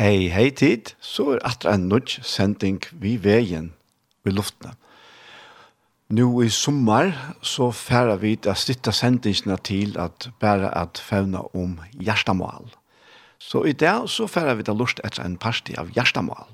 [0.00, 3.74] hei, hei tid, så er atra en nudge sending vi veien
[4.24, 4.72] i luftene.
[6.10, 7.12] Nå i sommer
[7.46, 12.72] så færer vi til å sitte sendingene til at bare at fevne om hjertemål.
[13.38, 16.48] Så i dag så færer vi til lust etter en parti av hjertemål.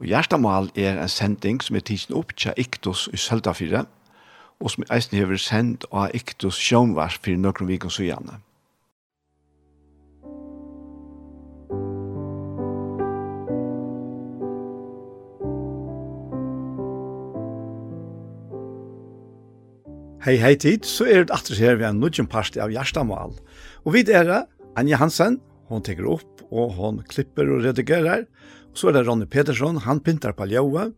[0.00, 3.84] Og hjertemål er en sending som er tidsen opp til Iktus i Søltafire,
[4.62, 8.40] og som eisen hever sendt av Iktus Sjønvars for noen vikens og gjerne.
[20.26, 23.36] Hei, hei tid, så er det atter her vi en nudgen parst av Gjerstamal.
[23.86, 24.40] Og vi er det
[24.74, 25.36] Anja Hansen,
[25.70, 28.24] hon teker opp og hon klipper og redigerer.
[28.72, 30.88] Og så er det Ronny Petersson, han pyntar på Ljøve,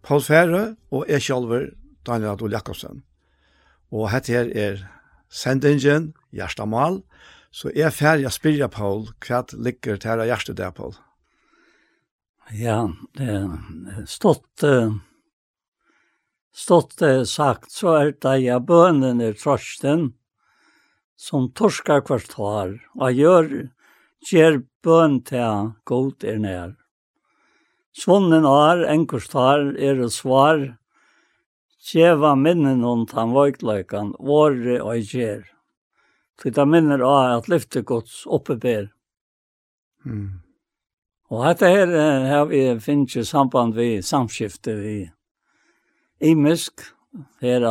[0.00, 1.68] Paul Fære og jeg sjølver
[2.08, 3.04] Daniel Adol Jakobsen.
[3.92, 4.80] Og hette her er
[5.28, 7.02] sendingen Gjerstamal,
[7.52, 10.96] så jeg ferdig å spyrir Paul hva ligger til her av Gjerstamal.
[12.56, 12.86] Ja,
[13.20, 14.48] det er stått...
[14.64, 14.96] Uh
[16.52, 20.12] stått det sagt, så er det ja bønnen er trosten,
[21.16, 23.48] som torskar kvart har, og gjør,
[24.30, 26.76] gjør bøn til god er nær.
[27.92, 30.70] Svonnen har, enkurs har, er og svar,
[31.82, 35.40] Kjeva minnen om tan vøykløykan, våre og gjer.
[36.38, 38.86] Tida minner av at lyfte gods oppe ber.
[40.06, 40.38] Mm.
[41.34, 41.90] Og dette her
[42.28, 44.96] har vi finnes samband vi samskiftet i
[46.22, 46.86] imisk
[47.42, 47.66] her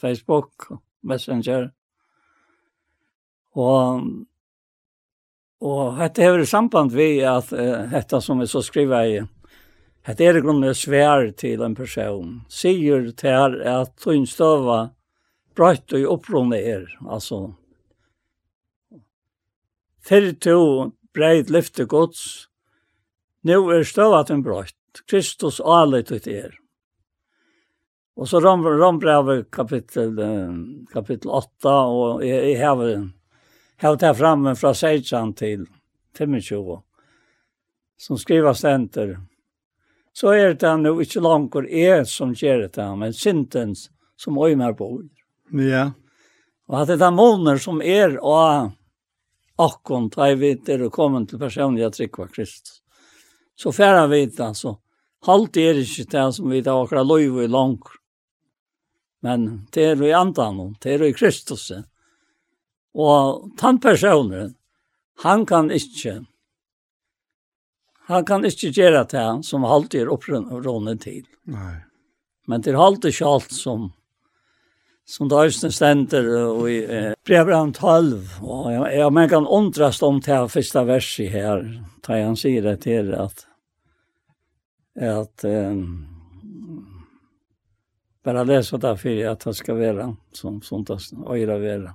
[0.00, 0.72] Facebook
[1.02, 1.70] Messenger.
[3.54, 4.02] Og
[5.64, 9.20] og hetta hevur samband við at uh, hetta sum er so skriva í
[10.04, 12.42] hetta er grunna svær til ein persón.
[12.52, 14.90] Sigur her at tun støva
[15.56, 17.54] brøtt og upprunna er, altså
[20.04, 22.50] Fyrir to breit lyfte gods,
[23.40, 26.52] nu er støvaten brøtt, Kristus alet ut er.
[28.14, 30.14] Og så ram, rambrevet kapittel,
[30.92, 32.82] kapittel 8, og jeg, jeg har
[33.76, 35.66] har det framme fra 16 til
[36.18, 36.78] 25,
[37.98, 39.16] som skriver stenter.
[40.12, 45.02] Så er det nu ikke langt er som gjør det, men syntens som øymer på.
[45.52, 45.90] Ja.
[46.68, 48.70] Og at det er måneder som er og
[49.58, 52.80] akkon, da jeg vet det er kommet til personlig trygg av Kristus.
[53.56, 54.78] Så færre vet altså,
[55.26, 57.86] Halt er ikke det som vi tar akkurat løyve i langt
[59.24, 61.70] men det er i andan, det er i Kristus.
[62.92, 64.52] Og den personen,
[65.24, 66.18] han kan ikke,
[68.10, 71.24] han kan ikke gjøre det som alltid er opprunnet til.
[71.48, 71.78] Nei.
[72.44, 73.88] Men det er alltid ikke alt som,
[75.08, 80.04] som da er stender og i eh, brevbrann 12, og jeg, jeg men kan undrast
[80.04, 81.64] om det første verset her,
[82.04, 83.46] da han sier det til at,
[85.00, 85.72] at eh,
[88.24, 91.94] bara läsa det för att det ska vara som sånt att öra vara.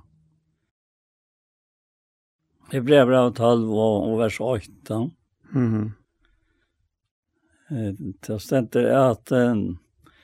[2.70, 5.10] Det blev bra 12 och, och vers 8.
[5.54, 5.92] Mm.
[8.26, 9.32] Det ständer att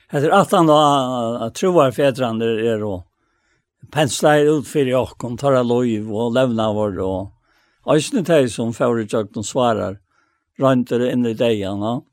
[0.09, 3.03] Heter att han då troar fädrander är då
[3.91, 7.31] penslar ut för jag kom tar lov och lämna vår och
[7.95, 9.99] Eisne teg som favoritjakt de svarar,
[10.59, 12.03] røynter inn i dejan, ja.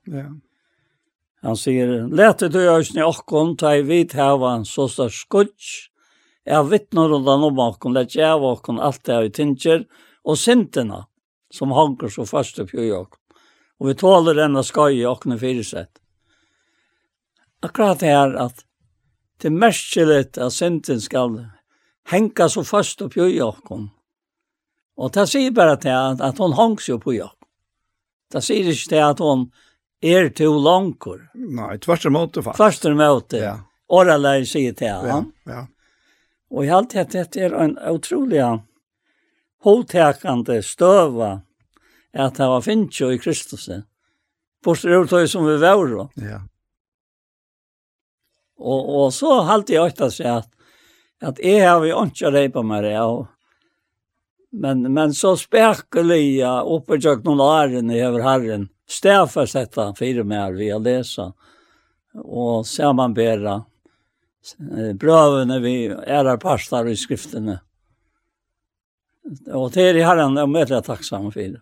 [1.45, 5.73] Han sier, lete du øyne okkon, ta i vit hava så stør skudj,
[6.45, 9.85] jeg og dan om okkon, let jeg av okkon alt det vi i tinger,
[10.25, 11.05] og sintina,
[11.53, 13.21] som hanker så fast opp i okkon.
[13.81, 16.01] Og vi tåler denne skøy i okkon i fyrisett.
[17.65, 18.65] Akkurat det her at
[19.41, 21.39] det er merkelig at sintin skal
[22.13, 23.89] henka så fast opp i okkon.
[24.97, 27.41] Og det sier bare til at, at hun hangs jo på okkon.
[28.33, 29.49] Det sier ikke til at hun,
[30.05, 31.31] er to langkor.
[31.35, 32.57] Nei, tvers emot måte fast.
[32.61, 33.41] Tvers emot måte.
[33.43, 33.55] Ja.
[33.89, 35.33] Åra lær sig till han.
[35.45, 35.67] Ja, ja.
[36.51, 38.43] Och i allt det det är en utrolig
[39.63, 41.41] hotäkande støve
[42.13, 43.69] att det var finns i Kristus.
[44.65, 46.11] Först er det som vi var då.
[46.15, 46.41] Ja.
[48.57, 50.55] Och, och så halt jag att säga att
[51.25, 53.01] at jeg har jo ikke rejpa mig det.
[53.01, 53.27] Och,
[54.53, 60.71] men, men så spekeliga uppe jag någon åren över herren stäfas detta för mer vi
[60.71, 61.33] har läsa
[62.15, 63.65] och sammanbära
[64.95, 67.61] bröven vi är pastar i skrifterna.
[69.53, 71.61] Och det är herren om jag är tacksam för det.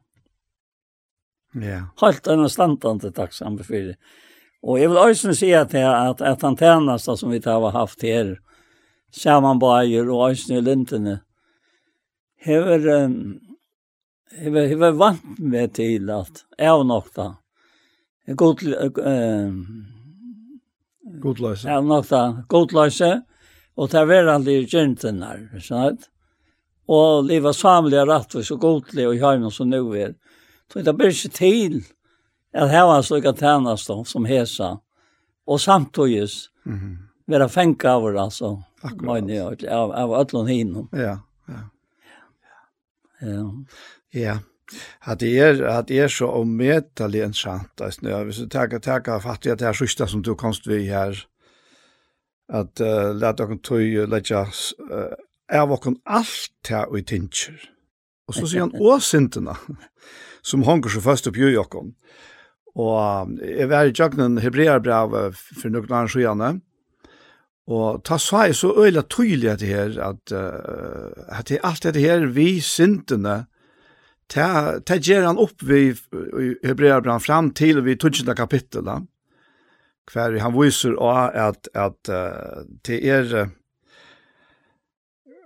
[1.53, 1.89] Ja.
[1.97, 3.97] Halt en standande tacksam för det.
[4.63, 8.41] Och jag vill också säga att att att han tjänast som vi har haft här
[9.11, 11.21] sammanbajer och också linterna.
[12.39, 13.41] Hever um,
[14.32, 17.29] Jeg var, jeg var vant med til at jeg var nok da.
[18.37, 18.62] God...
[18.62, 19.52] Uh,
[21.23, 21.69] Godløse.
[21.69, 22.23] Jeg var nok da.
[22.49, 23.12] Godløse.
[23.76, 25.99] Og det var aldri kjentene her, sånn
[26.93, 30.14] Og det var samlige rettvis og godlig og hjemme som nå er.
[30.73, 31.78] Så det blir ikke til
[32.52, 34.76] at her var slik at tjeneste som hesa.
[35.46, 36.28] Og samtidig
[36.64, 36.96] mm -hmm.
[37.26, 38.62] være fengt av det, altså.
[38.82, 39.64] Akkurat.
[39.69, 40.88] Av, av ødlån hinnom.
[40.93, 41.19] Ja,
[41.49, 41.61] ja.
[43.20, 43.28] Ja.
[43.28, 43.50] ja.
[44.14, 44.38] Ja,
[45.05, 49.20] at det er, at det er så omedelig en sant, ja, hvis du tenker, tenker
[49.20, 51.17] fattig at det er sørste som du komst vi her,
[52.53, 55.14] at uh, let dere tog, let oss, uh,
[55.49, 57.69] er dere alt her og i tinsjer.
[58.29, 59.56] Og så sier han åsintene,
[60.49, 61.94] som honker så først opp i dere.
[62.73, 66.53] Og jeg var i jøkkenen hebreerbrev for noen annen skjønne,
[67.73, 71.67] og ta sa jeg så øyla tydelig at det her, at, uh, at det er
[71.69, 73.44] alt det her vi sintene,
[74.29, 75.95] ta ta ger han upp vi
[76.63, 79.07] Hebreerbrevet fram til vi 12 kapittel där.
[80.07, 80.95] Kvar han visar
[81.35, 83.51] att att uh, till er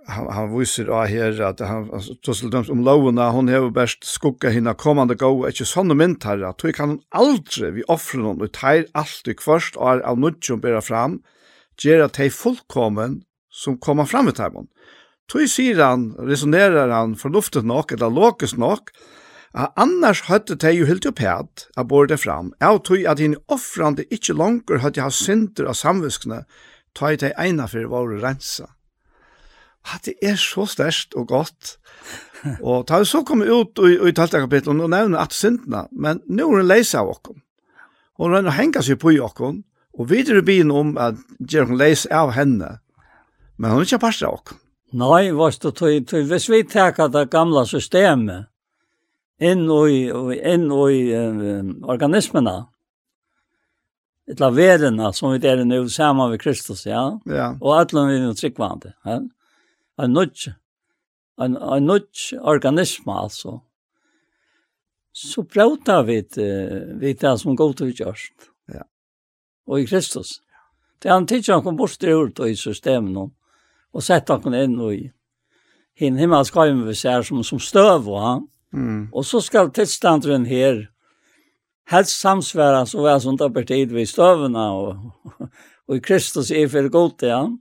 [0.07, 1.87] han, han visar av her at han
[2.23, 6.43] tossel døms om lovene, hon har best skugga hinna kommande gå, ikkje sånne mynt her,
[6.47, 10.21] at hun kan aldri vi offre noen, og teir alt i kvørst og er av
[10.21, 11.19] nudjum bera fram,
[11.81, 13.21] gjer at hei fullkommen
[13.51, 14.69] som kommer fram i teimen.
[15.27, 18.93] Tui sier han, resonerar han fornuftet nok, eller logisk nok,
[19.57, 23.19] at annars høtte tei jo helt opp hæt, at bor det fram, av tui at
[23.19, 26.43] hinn offrande ikkje langer høtte ha synder av samviskene,
[26.95, 28.69] tøy tei eina for våre rensa.
[29.87, 31.75] At det er så størst og godt.
[32.67, 36.47] og ta så kom ut i, i talte kapitlet og nevne at syndene, men nå
[36.47, 37.41] er hun leise av okken.
[38.17, 39.65] Hun rønner seg på i okken,
[39.97, 42.77] og videre byen om at Gjergen leise av henne,
[43.57, 44.61] men hun er ikke parst av okken.
[44.91, 48.47] Nei, varst du tog, tog, hvis vi teka det gamla systemet
[49.43, 52.55] inn i, inn i uh, organismene,
[54.27, 57.19] et la verena som vi er nu saman med Kristus, ja?
[57.25, 57.53] Ja.
[57.61, 59.21] Og atlan vi nu tryggvande, ja?
[59.97, 60.53] En nudge,
[61.41, 63.59] en, en nudge organisme, altså.
[65.11, 66.21] Så brauta vi
[66.99, 68.51] vi det som god vi gjørst.
[68.73, 68.83] Ja.
[69.67, 70.41] Og i Kristus.
[71.01, 73.29] Det er han tidsjan kom bort i ur i systemet nå
[73.97, 75.07] og sett han inn i
[75.97, 78.43] hin himmelskajmen vi ser som, som støv og han.
[78.73, 79.07] Mm.
[79.09, 80.83] Og så skal tilstanderen her
[81.89, 85.39] helst samsvære så vel som det partiet vi støvene og,
[85.87, 87.55] og i Kristus er for godt til han.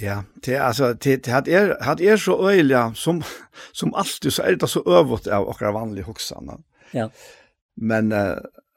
[0.00, 3.22] Ja, det alltså det det har er har er så öliga som
[3.72, 6.62] som alltid så er det så övert av och vanliga hoksene.
[6.94, 7.08] Ja.
[7.76, 8.36] Men uh,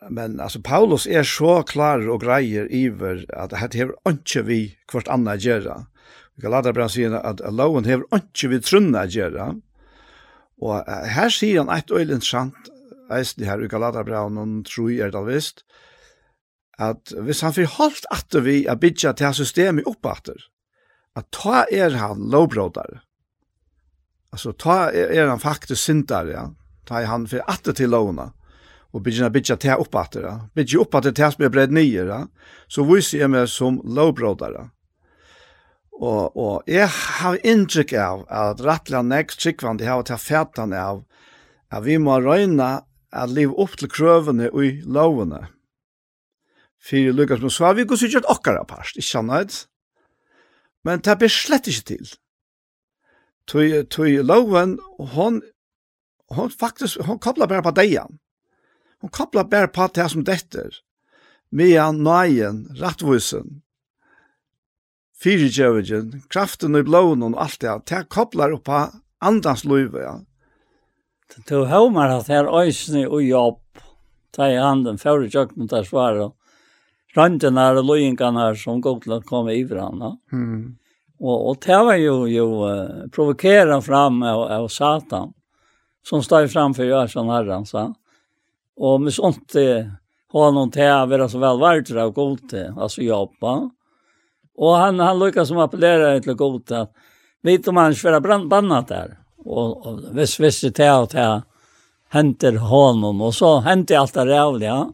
[0.09, 4.77] Men alltså Paulus är så klar och grejer iver att det här har inte vi
[4.88, 5.85] kvart anna göra.
[6.35, 9.55] Vi kan lada bara säga att loven har inte vi trunna göra.
[10.57, 12.55] Och här säger han ett öjligt sant
[13.12, 15.63] eisen her i Galaterbraun någon tro er det visst,
[16.77, 20.38] at hvis han får holdt at vi er bidja til systemet oppatter,
[21.15, 23.00] at ta er han lovbrådare.
[24.33, 26.47] Altså ta er han faktisk sintare, ja.
[26.85, 28.33] Ta er han for atter til lovna
[28.96, 30.25] og begynner å bygge til oppatter.
[30.56, 32.22] Bygge oppatter til som er bredd nye,
[32.72, 34.70] så viser jeg meg som lovbrådere.
[35.96, 41.04] Og, og jeg har inntrykk av at rettelig nek tryggvande har til fætene av
[41.72, 42.70] at vi må røyne
[43.16, 45.46] at liv opp til krøvene og i lovene.
[46.86, 49.64] Fyrir Lukas må svare, vi går sikkert okkara parst, ikke sant?
[50.86, 52.12] Men det blir slett ikke til.
[53.50, 54.78] Tøy, tøy loven,
[55.16, 55.42] hon,
[56.36, 58.20] hon faktisk, hon kobler bare på deian.
[59.05, 60.71] Hon kopplar bare på det som detter,
[61.53, 63.59] medan nøyen, rattvusen,
[65.21, 68.79] fyrirgjøvingen, kraften i blåen og alt det, det kopplar opp på
[69.21, 70.15] andans løyve, ja.
[71.45, 73.59] Du hømmer at her øysene og jobb,
[74.33, 76.31] ta i handen, før i kjøkkenen der svarer,
[77.13, 80.15] røntgen her og løyingen her som går til å komme i hverandre.
[80.33, 80.79] Mm.
[81.21, 85.29] Og, og det var jo, jo uh, provokeret fram av, av Satan,
[86.01, 87.93] som stod framfor Jørgen Herren, sa Så.
[88.75, 93.53] Og med sånt har noen til å være så vel vart av gott altså jobba.
[94.55, 96.91] Og han han lykkes som appellerer til gott att
[97.44, 99.17] vet om han ikke svär bannet der.
[99.46, 101.41] Og, og hvis, hvis det här och här
[102.10, 104.91] händer honom og så händer alt det rævlig, Ja.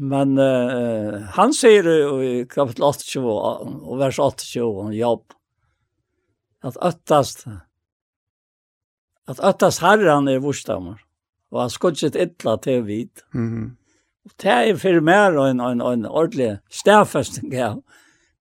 [0.00, 1.84] Men uh, han sier
[2.24, 5.34] i kapitel 28 og vers 28 om jobb
[6.64, 7.44] at øttast,
[9.28, 11.02] at øttast herren er vurstamar
[11.50, 13.22] og han skudget ytla til vid.
[13.34, 13.76] Mm -hmm.
[14.24, 17.82] Og det er for mer og en, en, en ordentlig stedfesting av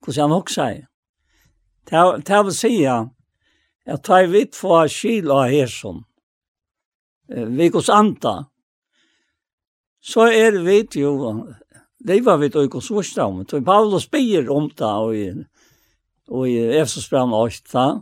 [0.04, 0.86] hvordan han også er.
[2.28, 6.04] Det vil si at ta i vidt for skil av hersen,
[7.30, 8.44] vikos anta,
[10.02, 11.48] så er vi jo,
[12.06, 12.92] lever vi til vikos
[13.50, 15.34] så Paulus byr om det og i,
[16.28, 16.60] og i
[17.34, 18.02] 8,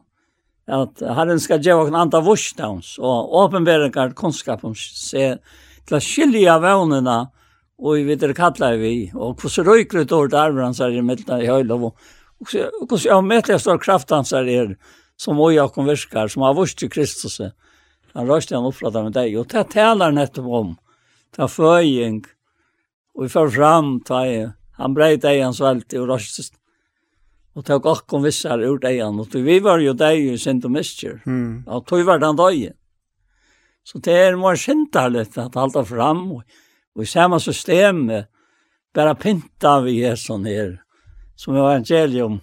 [0.68, 5.38] at Herren skal gjøre oss andre vursdavns, og åpenbæringar kunnskap om se
[5.88, 6.04] til å
[6.52, 7.18] av vevnene,
[7.78, 11.40] og vi vet det kallar vi, og hvordan røyker ut året arvrans er i midten
[11.40, 13.80] i høylov, og hvordan jeg møter jeg står
[14.12, 14.76] han sier er,
[15.18, 17.40] som og jeg virkar, som har vurs til Kristus,
[18.14, 20.76] han røyste han oppfratt med deg, og det taler nettopp om,
[21.32, 22.26] ta føying,
[23.16, 24.40] og vi får fram, ta i,
[24.78, 26.44] han brei deg hans velt, og røyste
[27.58, 31.18] og tog okkom vissar ur deian, og vi var jo deg i synd og mistyr,
[31.26, 31.66] mm.
[31.66, 32.68] og tog var den døy.
[33.88, 36.44] Så det er mer syndarligt at halda fram, og,
[36.94, 38.04] og i samme system,
[38.94, 40.76] bara pinta vi er sånn her,
[41.38, 42.38] som evangelium,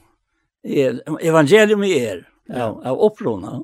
[0.64, 2.66] er, evangelium i er, ja.
[2.66, 3.60] av, av opprona.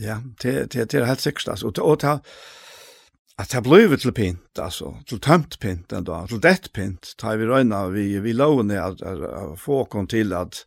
[0.00, 2.63] Ja, det, det, det er helt sikkert, altså, og, og, og
[3.38, 7.48] at det blev til pint, altså, til tømt pint enda, til dett pint, tar vi
[7.48, 10.62] røyna vi, vi lovene at, at, at få kom til at,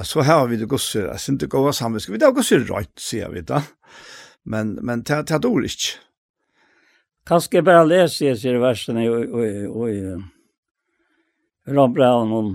[0.00, 2.94] at så her vi det gosser, jeg synes det går sammen, vi det gosser røyt,
[2.96, 3.60] sier vi da,
[4.44, 6.00] men, men det, det er dår ikke.
[7.24, 9.48] Kanskje bare lese jeg sier versene i, i,
[9.92, 10.00] i,
[11.68, 12.52] i Rambraun om,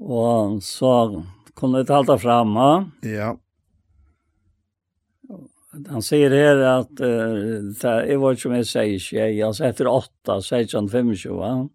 [0.00, 0.92] og så
[1.56, 2.72] kunne det talte fram, ja?
[3.08, 3.34] Ja.
[5.88, 9.38] Han säger här att det är vad som jag säger sig.
[9.38, 11.68] Jag sätter åtta, säger han fem va?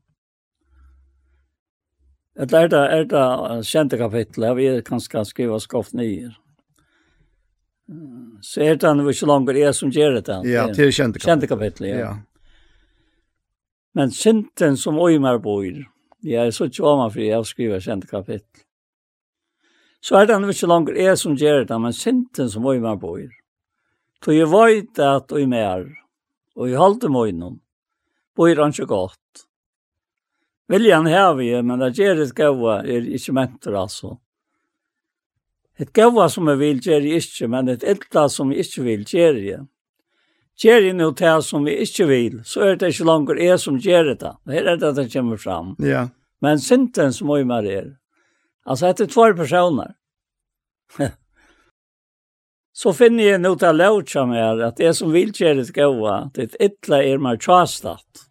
[2.36, 4.58] Det är det, är det kända kapitlet.
[4.58, 6.38] Vi kan ska skriva skoft nyer.
[8.42, 10.50] Så är det inte så långt det är som gör det.
[10.50, 11.24] Ja, det är kända kapitlet.
[11.24, 11.96] Kända kapitlet, ja.
[11.96, 12.18] ja.
[13.94, 15.90] Men synden som ojmar bor,
[16.20, 18.46] jag är så tjama för jag skriver kända kapitlet.
[20.00, 22.96] Så är det inte så långt det är som gör det, men synden som ojmar
[22.96, 23.30] bor,
[24.22, 25.88] Tog jeg veit at og mer,
[26.54, 27.58] og jeg halte møgnen,
[28.38, 29.46] bor han ikke godt.
[30.72, 34.14] Viljan hever jeg, men det gjør et gaua er ikke mentor, altså.
[35.82, 39.06] Et gaua som jeg vil gjør jeg ikke, men et illa som jeg ikke vil
[39.10, 39.64] gjør jeg.
[40.62, 43.80] Gjør jeg noe til som vi ikke vil, så er det ikke langer jeg som
[43.82, 44.34] gjør det.
[44.52, 45.74] Her er det at det kommer fram.
[45.82, 46.06] Ja.
[46.42, 47.90] Men synten som jeg mer er.
[48.66, 49.96] Altså, etter två personer.
[52.82, 55.66] så finner jeg noe til å låta meg att det som vil gjøre
[56.34, 58.26] det ytla är mer tjastat.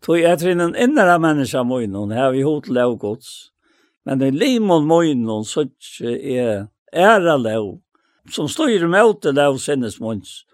[0.00, 3.50] Tog jag till en inre människa mojnon, här vi hot lågods.
[4.04, 5.66] Men den limon mojnon så
[6.00, 7.80] är ära låg,
[8.30, 10.44] som styr mot det sinnes sinnesmåns.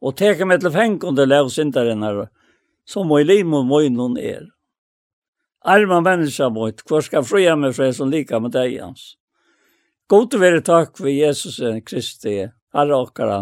[0.00, 2.28] Och teker med till fängkonde låg sindarinnar,
[2.84, 4.48] som i limon mojnon är.
[5.64, 9.16] Arma människa mot, hvor ska fria med fra som lika med deg hans.
[10.06, 13.38] God til være takk for Jesus Kristi, herre okkara.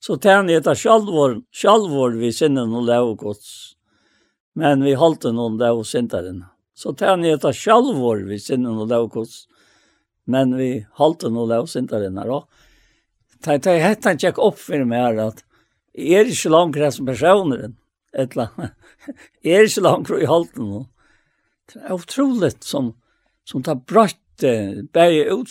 [0.00, 3.50] Så tjener jeg etter sjalvår, sjalvor vi sinne noen lave gods,
[4.56, 6.46] men vi holdt noen lave sintaren.
[6.72, 9.42] Så tjener jeg etter sjalvår, vi sinne noen lave gods,
[10.24, 12.16] men vi holdt noen lave sintaren.
[12.24, 12.48] Og
[13.44, 15.44] det er hett han tjekk opp for meg her at
[15.92, 17.68] jeg er ikke langt her som personer.
[18.16, 18.48] Etla.
[19.44, 20.88] Jeg er ikke langt i holdt noen.
[21.68, 22.94] Det er utroligt som,
[23.44, 24.21] som tar brøtt
[24.92, 25.46] bäge og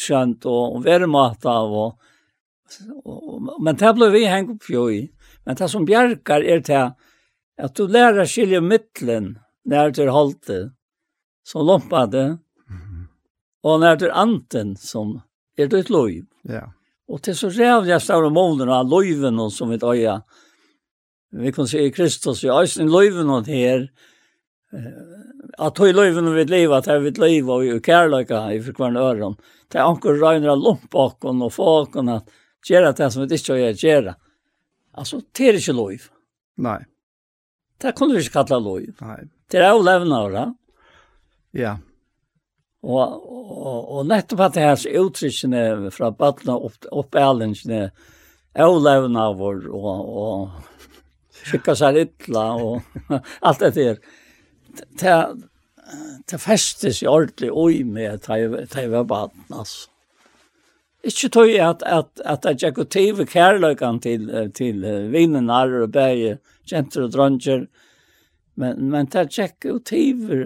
[0.46, 2.00] och av og,
[3.06, 5.12] og, men det blev vi häng upp i.
[5.46, 6.94] men det som bjärkar er det
[7.58, 10.72] at du lærer skilje mittlen när du halte
[11.44, 12.38] som lompade
[13.64, 15.22] och när du anten som
[15.58, 16.10] är ditt lov.
[16.42, 16.74] Ja.
[17.08, 20.24] Och till så rävliga stora molnen av loven och som ett öja.
[21.32, 23.92] Vi kan se i Kristus i öjsen loven och här
[25.62, 29.36] at tog løyven vi liva, at vi liva og kærløyka i for hver øren.
[29.70, 32.32] Det er anker røyner av lumpåkken og fåkken at
[32.68, 34.16] gjøre det som vi ikke gjør gjøre.
[34.98, 36.08] Altså, det er ikke løyv.
[36.66, 36.80] Nei.
[37.82, 38.98] Det kunne vi ikke kalla løyv.
[39.06, 39.22] Nei.
[39.52, 40.48] Det er jo levna av det.
[41.62, 41.76] Ja.
[42.82, 47.84] Og, og, og nettopp at det her uttrykkene fra badna opp, opp elingene
[48.52, 53.14] er jo levna av vår og, og skikka seg ytla og
[53.48, 54.02] alt det der.
[54.98, 55.16] Det
[56.32, 59.88] det festes i ordentlig oi med da jeg var baden, altså.
[61.02, 65.92] Ikke tog jeg at, at, at jeg gikk og tive kærløkene til, til vinnene og
[65.92, 66.36] bæge,
[66.70, 67.66] jenter og dronjer,
[68.62, 70.44] men, men det gikk og tive.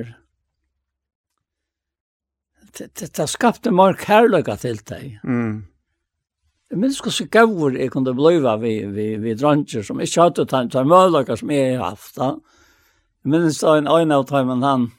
[2.77, 5.19] Det, det, skapte mer kærløkene til deg.
[5.23, 5.65] Mm.
[6.71, 10.75] Jeg minns hvordan gavur jeg kunne bliva vi, vi, vi dronger som ikke hadde tatt
[10.87, 12.15] møløkene som jeg har haft.
[12.15, 12.31] Da.
[13.25, 14.91] Jeg minns da en øyne av timen han, han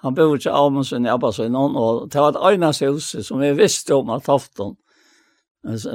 [0.00, 3.94] Han bor ikke Amundsen i Abbasøyen, og det var et øynes hus som vi visste
[3.94, 4.76] om at Tofton,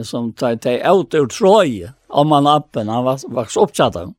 [0.06, 4.12] som tar til ut ur trøy, om han appen, han var, var opptatt av.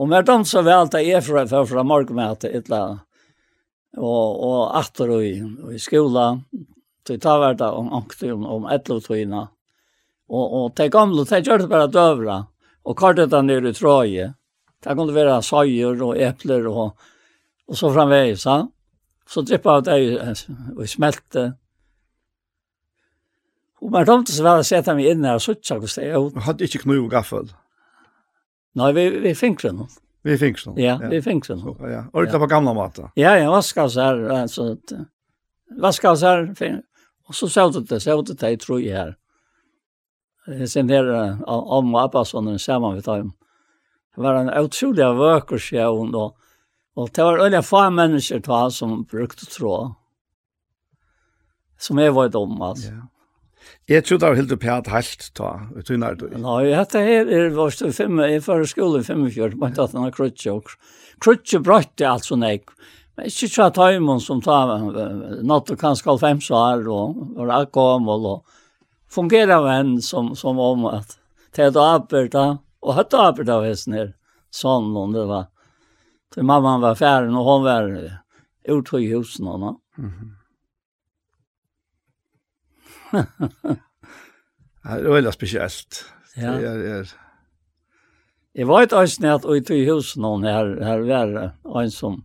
[0.00, 3.06] Og med dem så valgte jeg fra, fra, fra morgenmøte, et eller annet,
[3.96, 6.26] og, og atter og i, og i skola,
[7.06, 9.46] så jeg tar om ankte om, om etlotøyene,
[10.30, 12.36] og, og de gamle, de gjør det bare døvra,
[12.84, 14.28] og kartet den nere i trøye,
[14.80, 17.08] det kunne være søyer og epler og,
[17.68, 18.70] og så framvegis, sant?
[19.30, 19.98] Så drippa av det
[20.74, 21.52] og smelte.
[23.80, 26.10] Og man tomte så vel å sette meg inn her og suttja hos det.
[26.18, 27.48] Og hadde ikke knu og gaffel?
[28.78, 29.90] Nei, vi, vi finkte noen.
[30.26, 30.80] Vi finkte noen?
[30.82, 31.78] Ja, vi finkte noen.
[31.78, 32.02] Så, ja.
[32.12, 33.08] Og det på gamla maten?
[33.18, 34.20] Ja, ja, vaska oss her.
[34.34, 34.74] Altså,
[35.80, 36.50] vaska oss her.
[37.30, 39.16] Og så søvde det, søvde det, jeg tror jeg her.
[40.50, 41.08] Jeg Sen her,
[41.46, 43.22] om og Abba, sånn, sammen vi tar.
[43.22, 46.34] Det var en utrolig vøkersjøvn, og
[46.98, 49.94] Og det var øyne få mennesker ta som brukte tråd.
[51.80, 52.92] Som jeg var dum, altså.
[52.92, 53.08] Ja.
[53.88, 56.24] Jeg trodde det var helt oppe at helt ta, vet du når du?
[56.38, 60.06] Nei, dette her er vår stund fem, jeg fører skole i 45, men tatt han
[60.06, 60.70] har krutje og
[61.22, 62.62] krutje brøtte alt sånn jeg.
[63.16, 68.28] Men ikke tja tøymon som ta natt og kanskje all fem svar og var alkohol
[68.34, 68.58] og
[69.10, 71.18] fungerer venn som, som om at
[71.56, 72.46] det er da arbeid da,
[72.80, 74.12] og høtte arbeid da hesten her,
[74.54, 75.48] sånn om det var.
[76.34, 78.20] Så mamma var färden och hon var
[78.64, 79.80] ut i husen hon.
[79.98, 80.36] Mm.
[84.82, 86.04] det var väldigt speciellt.
[86.36, 86.50] Ja.
[86.52, 87.12] Det är, är...
[88.52, 92.24] Jag var ett ösne att ut i husen hon här, här var en som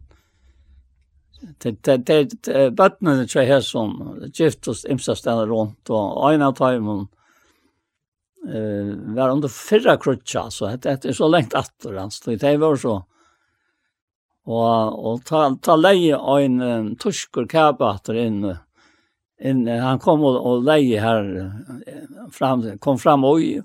[1.58, 7.08] det det det barnen tror jag som giftos imsa stannar runt och en av timmen
[8.48, 12.76] eh var under förra krutcha så det er så lengt atter, då så det var
[12.76, 13.06] så
[14.46, 18.44] Og, og ta, ta leie en um, tuskur kæbater inn,
[19.42, 21.32] inn, han kom og, og leie her,
[22.34, 23.56] fram, kom fram og i,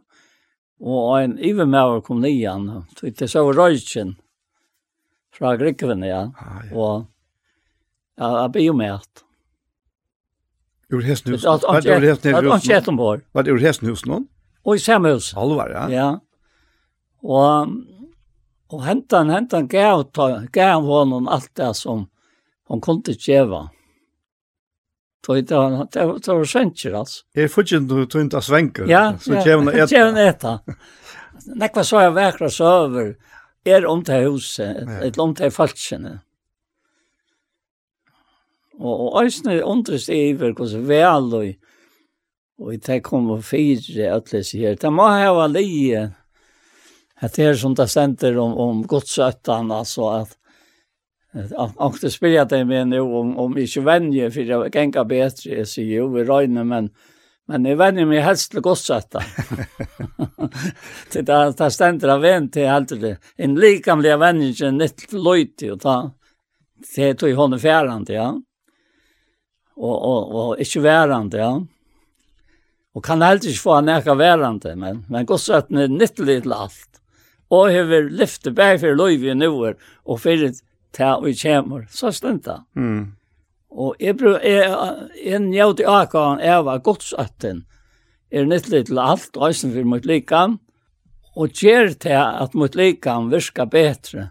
[0.81, 4.15] og en ivermauer kom nian, tog det så røyken
[5.37, 6.73] fra Grykven, ja, ah, ja.
[6.73, 7.07] og
[8.17, 9.25] ja, jeg blir med at.
[10.91, 11.45] Ur hestnhus?
[11.45, 13.23] Var det ur hestnhus?
[13.33, 14.27] Var det ur hestnhus noen?
[14.67, 15.31] Og i samhus.
[15.39, 15.85] Alvar, ja.
[15.93, 16.09] Ja.
[17.23, 17.71] Og
[18.71, 22.07] Og hentan, hentan gav, ta, gav honom allt det som
[22.71, 23.69] hon kunde geva.
[25.27, 27.25] Tog det var det var, det var svenskir altså.
[27.35, 28.87] Er fudgen du tog inte svenker.
[28.89, 29.97] Ja, så ja, gevna äta.
[29.97, 30.59] Gevna äta.
[31.47, 33.15] Nekva så jeg vekra søver,
[33.65, 35.01] er om til huset, ja.
[35.05, 36.21] et om til falskjene.
[38.81, 41.51] Og, og æsne undrist iver hos vel og,
[42.61, 44.79] og det kommer fire atles her.
[44.81, 46.07] Det må hava lije
[47.21, 50.37] att det är som det stender om, om godsötan alltså att
[51.77, 55.69] Och det spyrir det med nu om, om ikke vennje, for jeg gengar bedre, jeg
[55.71, 56.89] sier jo, vi røyner, men,
[57.47, 59.23] men jeg vänjer meg helst til godsøtta.
[61.13, 63.15] det där det stender av venn til helt det.
[63.39, 65.97] En likamlig vennje er nytt løyti, og ta,
[66.97, 68.29] det er tog hånden fjærande, ja.
[69.79, 71.53] Og, og, og ikke værande, ja.
[72.91, 76.90] Og kan helst ikke få han ekka værande, men, men godsøtten er nytt litt alt
[77.51, 79.75] og hever lyfte bæg for løyvi i nuer,
[80.07, 80.55] og fyrir
[80.95, 82.63] ta og kjemur, så stunta.
[82.75, 83.13] Mm.
[83.71, 84.71] Og jeg brug, jeg,
[85.25, 87.65] jeg njød i akan, jeg var godsøtten,
[88.31, 90.59] er nyttelig til alt, og eisen for mot likam,
[91.39, 94.31] og gjer til at mot likam virka betre,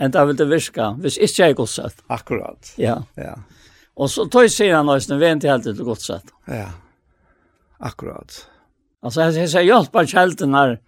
[0.00, 2.00] enn det vil det virka, hvis ikke jeg er godsøtt.
[2.12, 2.72] Akkurat.
[2.80, 3.02] Ja.
[3.20, 3.36] ja.
[3.94, 6.32] Og så tog sier han eisen, vi er ikke helt til godsøtt.
[6.48, 6.72] Ja,
[7.78, 8.40] akkurat.
[9.04, 10.78] Altså, jeg, jeg, jeg hjelper kjelten her,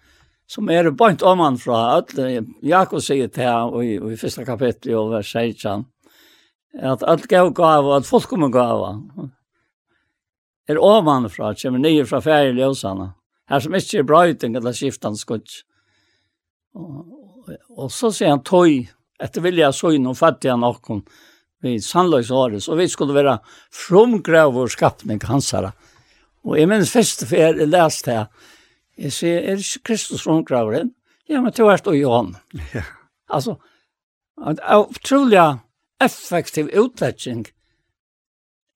[0.46, 4.94] som er bant om han fra alle, Jakob sier til han i, i første kapittel
[4.98, 5.86] og vers 16,
[6.76, 8.84] at alt gav gav og at folk kommer gav
[10.68, 13.12] er om han fra, kommer nye fra ferie løsene,
[13.50, 15.62] her som ikke er brøyting eller skiftende skutt.
[16.74, 18.82] Og, og så sier han tøy,
[19.22, 21.04] etter vilja så inn og fattig han noen,
[21.64, 23.38] vi sannløs året, så vi skulle være
[23.74, 25.70] fromgrav og skapning hans her.
[26.46, 28.52] Og jeg minns første for jeg leste her,
[28.96, 30.94] Jeg sier, er ikke Kristus rundgraveren?
[31.28, 32.36] Ja, men til hvert og Johan.
[32.74, 32.82] Ja.
[33.28, 33.56] Altså,
[34.38, 35.42] en utrolig
[36.00, 37.46] effektiv utletting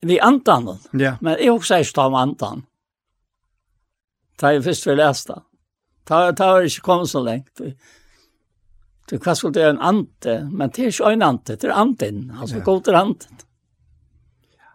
[0.02, 0.68] vi andan.
[0.92, 1.16] Ja.
[1.20, 2.64] Men jeg også er ikke om andan.
[4.40, 5.42] Da jeg først vil lese det.
[6.08, 7.60] Da har jeg ikke kommet så lengt.
[9.10, 12.30] Du kan skulle det en ante, men det er ikke en ante, det er anten.
[12.40, 12.62] Altså, ja.
[12.64, 13.40] god til anten.
[14.54, 14.70] Ja.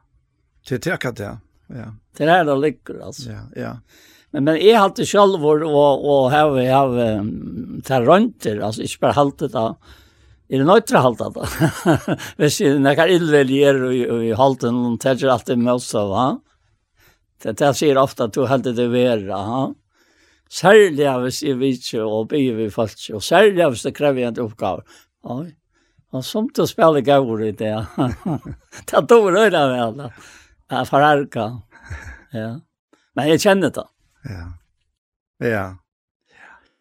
[0.70, 1.32] Det er akkurat det,
[1.70, 1.86] ja.
[2.18, 3.32] Det er det ligger, altså.
[3.32, 3.74] Ja, ja.
[4.36, 9.52] Men men jag hade själv och och har jag har terrenter alltså inte bara haltet
[9.52, 9.78] då.
[10.48, 11.46] Är det nöjtra haltet då?
[12.38, 16.40] Vis ju när kan illväljer och i halten och täcker allt det med så va.
[17.44, 19.74] Det där ser ofta att du hade det vara ha.
[20.50, 24.84] Särskilt av sig vid och be vi fast och särskilt av sig krävande uppgifter.
[25.24, 25.46] Ja.
[26.12, 27.86] Och som att spela gaur i det.
[28.92, 30.12] Det då rör det väl.
[30.70, 31.62] Ja, förarka.
[32.32, 32.60] Ja.
[33.14, 33.84] Men jag känner det.
[34.30, 34.46] Ja.
[35.44, 35.66] Ja.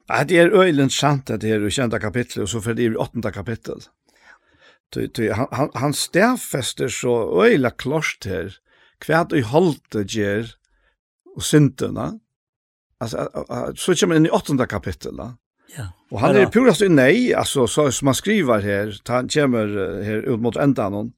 [0.08, 2.98] Ja, det er øylen sant at det er kjente kapitlet, og så for det er
[3.00, 3.86] åttende kapittel.
[4.94, 8.52] Ty, han, han stedfester så øyla klost her,
[9.04, 10.52] hva du holdt gjør,
[11.34, 12.20] og syndene,
[13.02, 13.26] altså,
[13.74, 15.32] så kommer han inn i åttende kapittel, da.
[15.74, 15.88] Ja.
[16.12, 19.72] Og han er purast i nei, altså, så, som han skriver her, han kommer
[20.04, 21.12] her ut mot endan hon,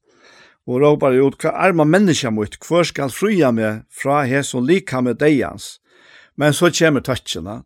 [0.67, 5.03] og råpar ut, hva arma menneska mot, hva skal fria meg fra her som lika
[5.05, 5.77] med deians,
[6.37, 7.61] Men så kommer takkene.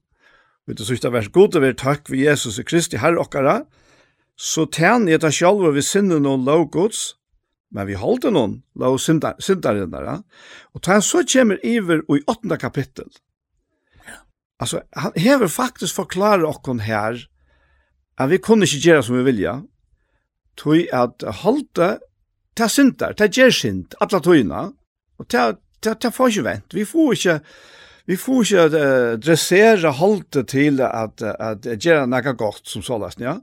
[0.67, 3.62] Vet du, så ikke det vært god å være takk ved Jesus Kristi, herre okkara,
[4.38, 7.15] så tjener jeg det selv og vi sinner noen lovgods,
[7.71, 10.21] men vi holder noen lov syndarindere.
[10.75, 13.10] Og ta så kommer iver i åttende kapittel.
[14.62, 17.17] Altså, han hever faktisk forklare okkon her
[18.19, 19.55] at vi kunne ikke gjøre som vi vilja,
[20.60, 21.95] tog at holde
[22.55, 24.65] ta syndar, ta gjer synd, alla tøyna,
[25.17, 26.75] og ta, ta, ta får ikke vent.
[26.75, 27.38] Vi får ikke
[28.12, 32.97] Vi får ikke uh, dressere halte til at, at, at något noe godt som så
[33.00, 33.38] løsning, ja.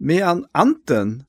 [0.00, 1.26] Men Anten,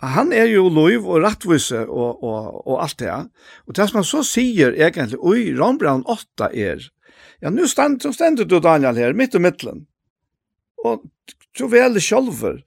[0.00, 3.20] han er jo lov og rettvise og, og, og alt det, ja.
[3.68, 6.86] Og det som han så sier egentlig, oi, Rambrand 8 er,
[7.44, 9.84] ja, nå stend, stender du Daniel her, midt og midtelen.
[10.84, 11.04] Og
[11.56, 12.62] så vel sjølver,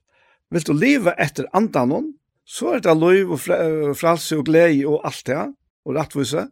[0.54, 2.12] vil du leve etter andanon,
[2.46, 5.48] så er det lov og fralse og glede og alt det, ja,
[5.84, 6.46] og rettvise.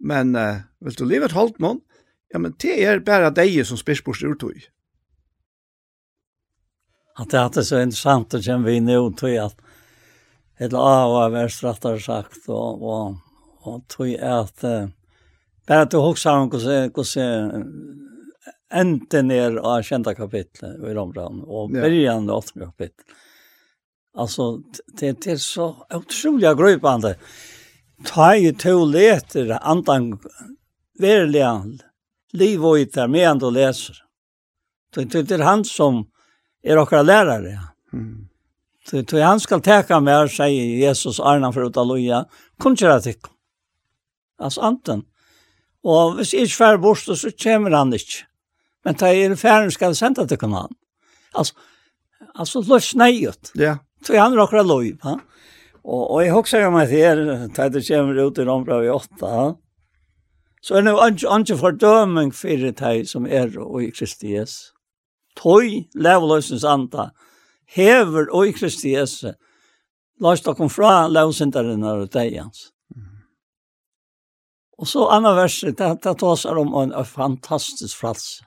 [0.00, 1.82] Men uh, vil du leve et halvt noen,
[2.32, 4.64] ja, men det er bare deg som spørsmål ur tog.
[7.16, 9.62] At det er så interessant å kjenne vi nå til at
[10.60, 13.16] et av hva vi har sagt, og, og,
[13.68, 14.88] og til at uh,
[15.68, 17.56] bare at du husker om hvordan, hvordan
[18.72, 23.16] enden er av kjente kapitlet i Rombrand, og begynnende av åttende kapitlet.
[24.16, 24.62] Altså,
[24.96, 27.16] det, det er så utrolig grøypende.
[28.08, 30.14] Ta i to leter andan
[31.00, 31.44] verilig
[32.36, 33.96] liv och ytter medan du läser.
[34.94, 36.06] Det är han som
[36.62, 37.60] är åkra lärare.
[37.92, 38.28] Mm.
[38.90, 42.24] Det är han ska täcka med sig Jesus arna för att alloja.
[42.58, 43.28] Kunskera tycka.
[44.38, 45.02] Alltså anten.
[45.86, 48.24] Og hvis jeg ikke færre bort, så kommer han ikke.
[48.84, 50.74] Men da er færre, skal jeg sende til han.
[51.34, 51.54] Altså,
[52.34, 53.52] altså løs nei ut.
[53.54, 53.76] Ja.
[54.02, 54.84] Så han er akkurat lov.
[55.02, 55.14] Ha?
[55.84, 57.22] Og, og jeg husker meg til her,
[57.54, 59.32] da det kommer ut i rombra i åtta,
[60.66, 64.72] Så er det jo ikke fordøming for det som er og i Kristi Jesu.
[65.38, 67.10] Tøy leveløsens anta
[67.70, 69.30] hever og i Kristi Jesu
[70.20, 72.70] Lars da kom fra leveløsenteren og deg hans.
[74.76, 78.42] Og så anna verset, det, det tar er om en fantastisk frals.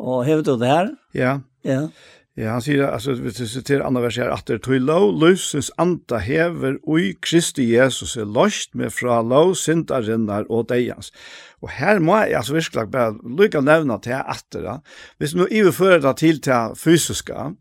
[0.00, 0.90] Og hever du det her?
[1.14, 1.38] Ja.
[1.64, 1.86] Ja.
[2.32, 6.16] Ja, han sier, altså, vi sitter andre verset her, at det tog lov, løsens anta
[6.24, 11.12] hever ui Kristi Jesus er løst med fra lov, syndarinnar og deians.
[11.60, 14.78] Og her må jeg altså virkelig bare lykke å nevne til at det, da.
[15.20, 17.52] hvis vi nå iverfører det til til fysiska,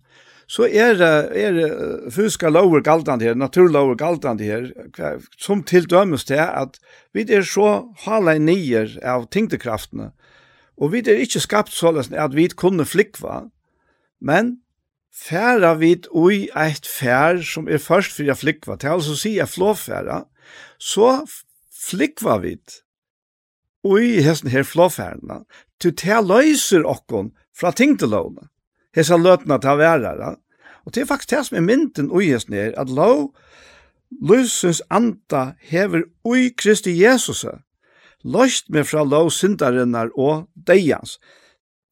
[0.47, 1.61] så er det er,
[2.07, 4.71] fysiska lover galtande her, naturlover galtande her,
[5.35, 6.79] som til dømes til at
[7.11, 10.13] vi er så hala nier av tyngdekraftene,
[10.79, 13.49] og vi er ikke skapt sånn at vi kunne flikva,
[14.21, 14.61] Men
[15.11, 20.23] færa vit ui eit fær som er først fyrir flikva, til altså si er flåfæra,
[20.79, 21.25] så
[21.73, 22.81] flikva vid
[23.83, 25.41] ui hesten her flåfærna,
[25.81, 28.47] til til løyser okkon fra ting til lovna.
[28.95, 30.35] Hesa løtna ta værara.
[30.85, 33.33] Og det er faktisk det som er mynden ui hesten her, at lov,
[34.21, 37.61] løsens anda hever ui Kristi Jesusa,
[38.23, 41.19] løst med fra lov syndarinnar og deians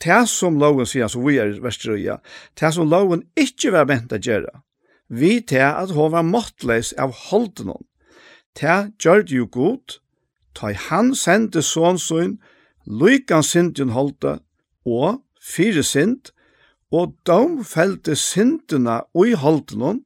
[0.03, 2.19] det som loven sier, som vi er verstrøya,
[2.59, 4.51] det som loven ikke var ment å gjøre,
[5.09, 7.85] vi til at hun var måttleis av holden hon.
[8.55, 9.99] Det gjør det jo godt,
[10.53, 11.99] ta han sendte sånn
[12.85, 14.39] lykan synden holde,
[14.85, 16.31] og fire synd,
[16.91, 20.05] og dom felte syndene og i holden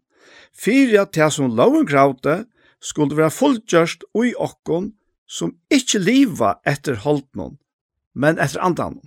[0.54, 2.44] fire at det som loven kravde,
[2.84, 4.92] skulle være fulltjørst og i okkon,
[5.28, 7.58] som ikke liva etter holden
[8.14, 9.00] men etter andan.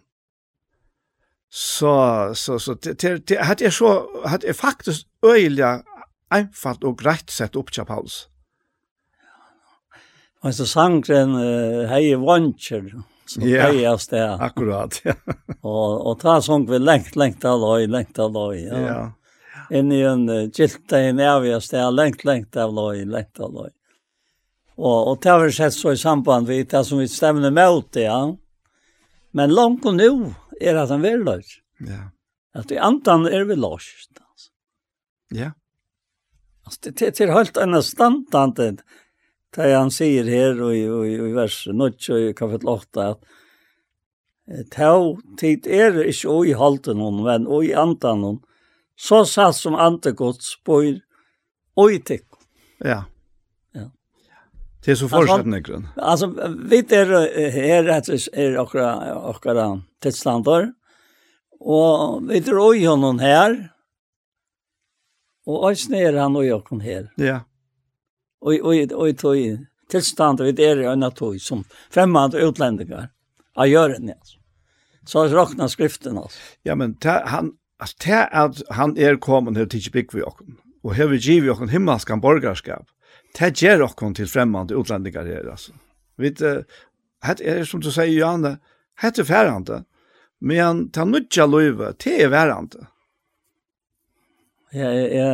[1.50, 5.82] Så, så, så, det, det, det hade jag så, hade jag faktiskt öjliga
[6.30, 8.28] einfalt og grejt sett upp till Paulus.
[10.42, 14.35] Och så sangren uh, Hej Vancher, som ja, hej av det.
[14.35, 15.14] Akkurat, ja.
[15.61, 18.62] och, och ta sång vi längt, längt alloj, längt alloj.
[18.64, 18.80] Ja.
[18.80, 19.12] ja.
[19.70, 23.70] Inn i en uh, gilta i näviga sted, längt, längt alloj, längt alloj.
[24.76, 27.82] Och, och det har vi sett så i samband med det som vi stämmer med
[27.90, 28.37] det, ja.
[29.30, 31.59] Men långt och nu, er at han vil løs.
[31.85, 32.09] Ja.
[32.57, 33.88] At i andan er vi løs.
[34.16, 34.51] Altså.
[35.35, 35.51] Ja.
[36.66, 38.71] Altså, det, det, det er helt annet standande
[39.57, 43.27] det han sier her og, og, og i vers 9 og i kapitel 8 at
[44.71, 48.37] Tau tid er ikke og i halten hon, men og i andan hon,
[48.95, 50.87] så satt som antegods bor
[51.77, 52.27] og i tikk.
[52.79, 53.01] Ja.
[54.87, 55.88] Det är så fortsatt nägren.
[55.96, 56.27] Alltså
[56.70, 60.72] vi är här det är några några tidslandar.
[61.61, 63.72] Och vi drar oj honom här.
[65.46, 67.12] Och alls ner han och jag kom här.
[67.16, 67.40] Ja.
[68.40, 73.09] Oj, oj, oj, tog tillstånd vi är i en tog som främmande utlänningar.
[73.55, 74.38] Jag gör det alltså.
[75.07, 76.38] Så räknar skriften alltså.
[76.62, 80.22] Ja men ta, han alltså ta att han är er kommen här till Bigvi
[80.83, 82.87] och här vi giv och en himmelskan borgerskap
[83.37, 85.72] det gjør dere til fremmede utlendinger her, altså.
[86.16, 86.64] Vi, det
[87.20, 88.57] er som du sier, Janne,
[89.03, 89.83] det er færende,
[90.40, 92.87] men det er nødja løyve, det er værende.
[94.72, 95.31] Ja, ja,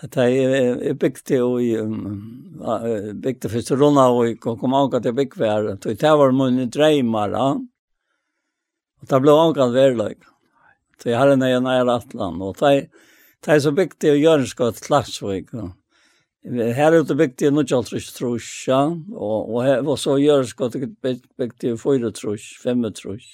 [0.00, 1.74] det er jeg bygde jo i,
[3.20, 7.36] bygde først runda og jeg kom av at jeg bygde hver, det var mine dreimer,
[7.36, 7.50] ja.
[9.00, 10.28] Og det ble avgått verløyga.
[11.00, 12.90] Så jeg har en egen eier atlan, og det
[13.48, 15.70] er så bygde jeg Jørnskott, Klagsvik, og
[16.44, 18.80] Her ute bygde jeg nok alt trus trus, ja.
[19.12, 23.26] Og, og, her, og så gjør jeg godt bygde jeg fyra trus, fem trus.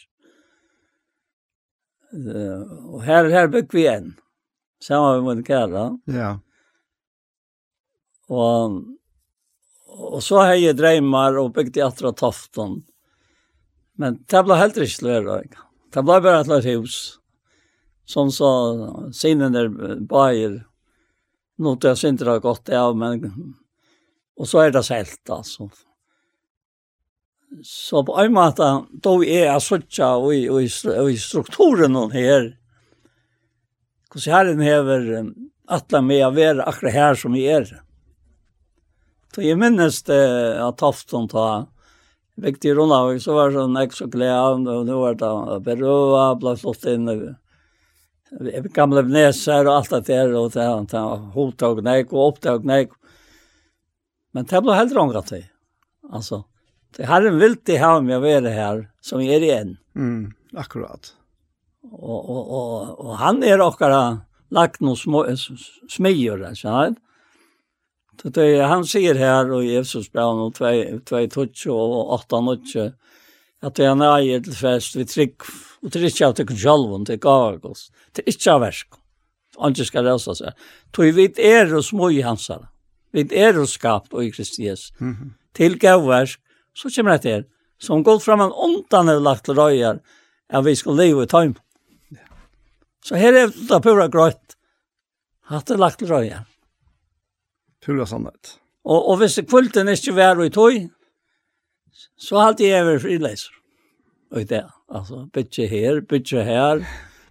[2.17, 2.65] Uh,
[2.97, 4.11] og her, her bygde vi en.
[4.83, 5.87] Samme med min kære.
[6.11, 6.33] Ja.
[8.29, 8.83] Og,
[9.87, 12.81] og så har jeg dreimer og bygde jeg atra toften.
[13.97, 15.63] Men det ble helt ikke til å være.
[15.95, 16.99] Det ble bare et løyre hus.
[18.07, 18.51] Sånn så
[19.15, 19.71] sinne der
[20.11, 20.65] bajer.
[21.59, 23.55] Nå til jeg synes det har gått av, men...
[24.37, 25.71] Og så er det selt, altså.
[27.65, 28.67] Så på en måte,
[29.01, 30.69] da er jeg sådär och i, och i,
[31.01, 32.59] och i strukturen hon här.
[34.15, 35.33] Och så här är
[35.67, 37.83] alla med att vara akkurat her som vi er.
[39.35, 40.23] Så jeg minnes det
[40.65, 41.67] at Tofton ta
[42.41, 46.23] Viktig Ronavik så var det sånn, jeg så glede av, og nå var det berøva,
[46.41, 47.27] ble slått inn, og
[48.75, 52.61] gamla vnesar og alt det der, og det han tar hota og nek og oppdag
[52.61, 52.95] og nek.
[54.35, 55.45] Men det ble helt rångat det.
[56.13, 56.45] Altså,
[56.97, 59.77] det har en vilt det här med å være her, som er igjen.
[59.97, 61.15] Mm, akkurat.
[61.87, 64.03] Og, og, og, og han er okkara
[64.55, 65.25] lagt noen små
[65.91, 66.97] smier, skjønner
[68.21, 70.71] Så det er, han sier her, og Jesus bra nå, 2,
[71.05, 71.77] 2, 2,
[72.17, 72.87] 8, 8,
[73.67, 75.45] at han eier til fest, vi trygg,
[75.87, 77.85] Og det er ikke av tykken kjølven, det er gavagos.
[78.11, 78.97] Det er ikke av versk.
[79.63, 80.65] Han ikke skal røsa seg.
[80.91, 82.65] Toi vi er og små i hans her.
[83.15, 84.93] Vi er og skapt og i Kristi Jesus.
[84.99, 85.31] Mm -hmm.
[85.55, 86.41] Til gavversk,
[86.75, 87.45] så kommer det til.
[87.79, 89.99] Som går fram en ondan er lagt røyer,
[90.49, 91.55] at vi skal leve i tøym.
[93.05, 94.57] Så her er det pura grøyt.
[95.43, 96.45] Hatt er lagt røyer.
[97.85, 98.59] Pura sannhet.
[98.85, 100.89] Og, og hvis kvulten ikke var i tøy,
[102.19, 103.53] så halte jeg over frileiser
[104.31, 104.67] og det.
[104.89, 106.87] Alltså bytje här, bytje här.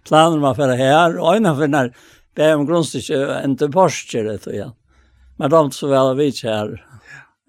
[0.08, 1.96] Planer man för här og ena för när
[2.34, 4.72] det är om grundstycke inte Porsche, det ja.
[5.36, 6.86] Men de så väl vi her.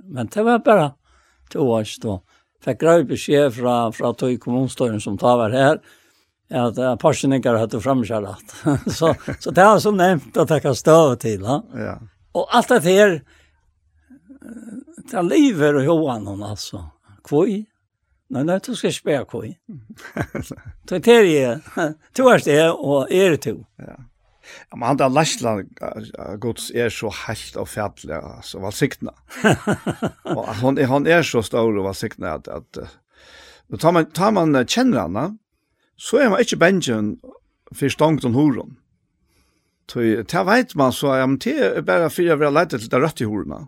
[0.04, 0.92] Men det var bara
[1.52, 2.24] två år då.
[2.66, 5.80] fikk grøy besked från från Toy kommunstyrelsen som tar var här
[6.50, 8.56] att uh, Porsche ikke hadde framkärrat.
[8.92, 11.64] så så det har så nämnt att det kan stå till, Ja.
[11.74, 12.00] Ja.
[12.32, 13.22] Och allt det här
[15.12, 16.86] det lever och Johan hon alltså.
[17.24, 17.66] Kvoi.
[18.30, 19.54] Nei, nei, du skal spela koi.
[20.88, 21.62] Du ter jeg,
[22.18, 23.64] du er det, og er det du.
[23.80, 23.96] Ja.
[24.72, 25.80] Ja, men han da Lashland
[26.40, 29.12] gods er så helt og færdelig, altså, valsiktene.
[30.38, 34.56] og han, han er så stor og valsiktene at, at uh, tar, man, tar man
[34.64, 35.38] kjenner han,
[35.98, 37.16] så er man ikke benjen
[37.74, 38.78] for stångt og horon.
[39.88, 42.90] Så det vet man så, ja, men det er bare for å være leit til
[42.92, 43.66] det rødt i horene.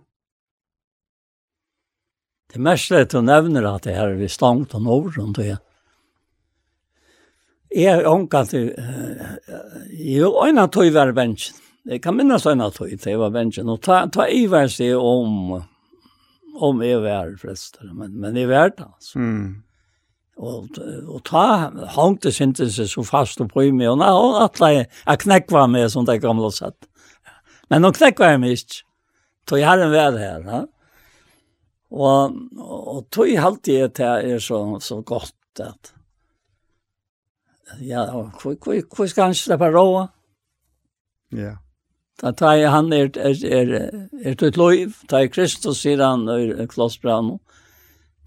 [2.50, 5.58] Det mest lett å nevne at det her er stangt og nord rundt det.
[7.70, 8.72] Jeg er ånka til,
[9.94, 11.58] jo, øyne tog var bensjen.
[11.90, 14.98] Jeg kan minnes øyne tog til jeg var bensjen, og ta, ta i vær seg
[14.98, 15.60] om,
[16.58, 17.78] om jeg var flest.
[17.94, 19.20] men, men jeg var det, altså.
[19.20, 19.64] Mm.
[20.40, 23.92] Og, og ta, hongte syntes seg så fast og prøy meg.
[23.92, 26.90] og na, hun atle, jeg knekva meg som det gamle sett.
[27.70, 28.82] Men hun knekva meg ikke.
[29.50, 30.66] Tog herren vær her, ja.
[31.90, 35.94] Og, og tog halte jeg til er så, så godt at
[37.82, 40.08] ja, hvor skal han slippe råa?
[41.34, 41.58] Ja.
[42.22, 46.28] Da tar jeg han er, er, er, er til liv, da er Kristus, sier han,
[46.28, 47.38] er klossbrann,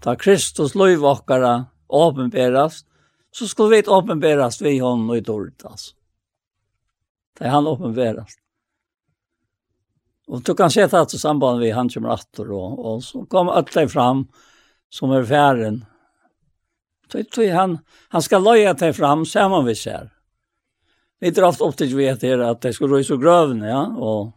[0.03, 1.53] da Kristus lov okkara
[1.93, 2.87] åpenberast,
[3.33, 5.93] så skulle vi åpenberast vi honom i dårlig, altså.
[7.39, 8.42] Da han åpenberast.
[10.27, 13.49] Och du kan se att i samband med han kommer attor och, och så kom
[13.49, 14.27] alle fram
[14.89, 15.85] som är færen.
[17.11, 20.09] Så tror han, han ska löja dig fram samman vi ser.
[21.19, 23.85] Vi drar ofta upp till vet er att det ska röja så grövn, ja.
[23.85, 24.31] Och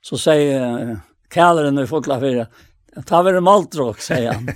[0.00, 2.00] så säger kallaren när vi får
[3.06, 4.48] Ta vi det maltråk, säger han.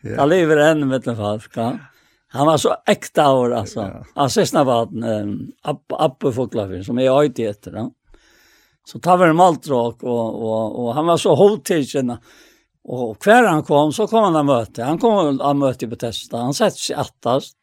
[0.00, 0.10] ja.
[0.10, 1.78] Jag lever än med den falsk, ja.
[2.28, 3.80] Han var så äkta år, alltså.
[3.80, 4.04] Ja.
[4.14, 6.32] Han ses var en um, app, appe
[6.84, 7.90] som är har i efter, ja.
[8.88, 12.16] Så tar vi en maltrak och, och, och han var så hotigen.
[12.84, 14.84] Och hver han kom så kom han att møte.
[14.84, 16.38] Han kom att møte i Bethesda.
[16.40, 17.56] Han sette seg attast.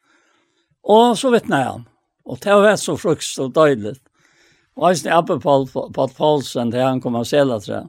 [0.84, 1.88] Och så vittnade han.
[2.26, 3.96] Och det var så frukt och Og
[4.76, 7.88] Och snitt oppe på Paul Paulsen där han kom av Selaträ.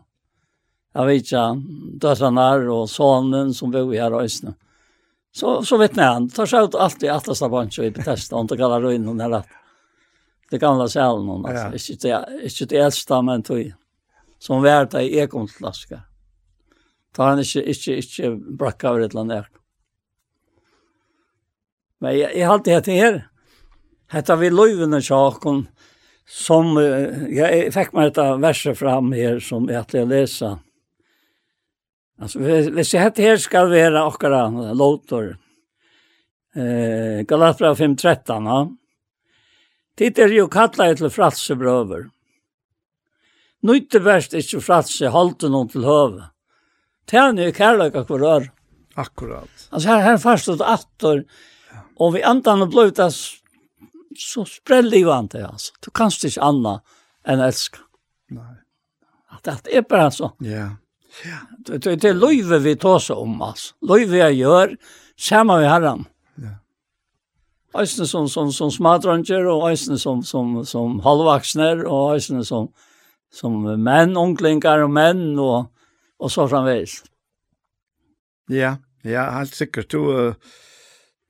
[0.95, 4.53] Jag vet inte, er, och sonen som bor här og Östnö.
[5.33, 6.29] Så, så vittnade han.
[6.29, 8.37] Tar sig ut allt i av bunch i Bethesda.
[8.37, 9.43] Och inte kallar ruin hon här
[10.51, 11.93] det gamla salen hon alltså.
[11.93, 13.73] Inte det inte det äldsta men tog
[14.39, 16.01] som värta i ekonslaska.
[17.13, 19.49] Ta han inte inte inte bracka över ett land där.
[21.99, 23.29] Men jag jag hade det här.
[24.09, 25.69] Hetta vi löven och sjakon
[26.29, 26.77] som
[27.29, 30.59] jag fick mig detta verset fram här som jag att läsa.
[32.19, 35.39] Alltså vi ser hette här ska vara och låtor.
[36.55, 38.77] Eh Galatia 5:13, ja.
[39.97, 42.11] Tid er jo kallet til fratse brøver.
[43.65, 46.29] Nøyte verst ikke fratse halte noen til høve.
[47.09, 48.51] Tjene er kærløk akkur rør.
[48.97, 49.69] Akkurat.
[49.71, 51.23] Altså her, her fast og atter,
[52.01, 53.11] og vi andan og bløyt det
[54.17, 55.75] så sprell i vant det, altså.
[55.85, 56.79] Du kanst ikke anna
[57.29, 57.83] enn elska.
[58.33, 58.55] Nei.
[59.45, 60.31] Det er bare så.
[60.45, 60.71] Ja.
[61.25, 61.41] Ja.
[61.59, 63.75] Det, det, det er løyve vi tåse om, altså.
[63.85, 64.77] Løyve jeg gjør,
[65.17, 66.05] sammen med herren.
[66.05, 66.16] Ja
[67.83, 72.71] eisne som, som, som smadranger, og eisne som, som, som halvvaksner, og eisne som,
[73.33, 75.69] som menn, onklingar og menn, og,
[76.19, 77.01] og så framveis.
[78.53, 79.91] Ja, ja, helt sikkert.
[79.91, 80.35] Du,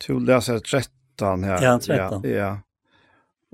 [0.07, 1.63] du leser 13 her.
[1.63, 2.25] Ja, 13.
[2.25, 2.53] Ja, ja.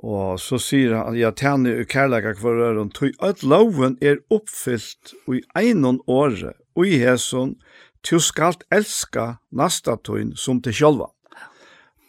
[0.02, 5.12] Og så sier han, ja, tjene i kærlega kvar øren, tog at loven er oppfyllt
[5.30, 7.54] i einon åre, og i hæson,
[8.02, 11.06] du skalt elska nasta tøyn som til sjølva.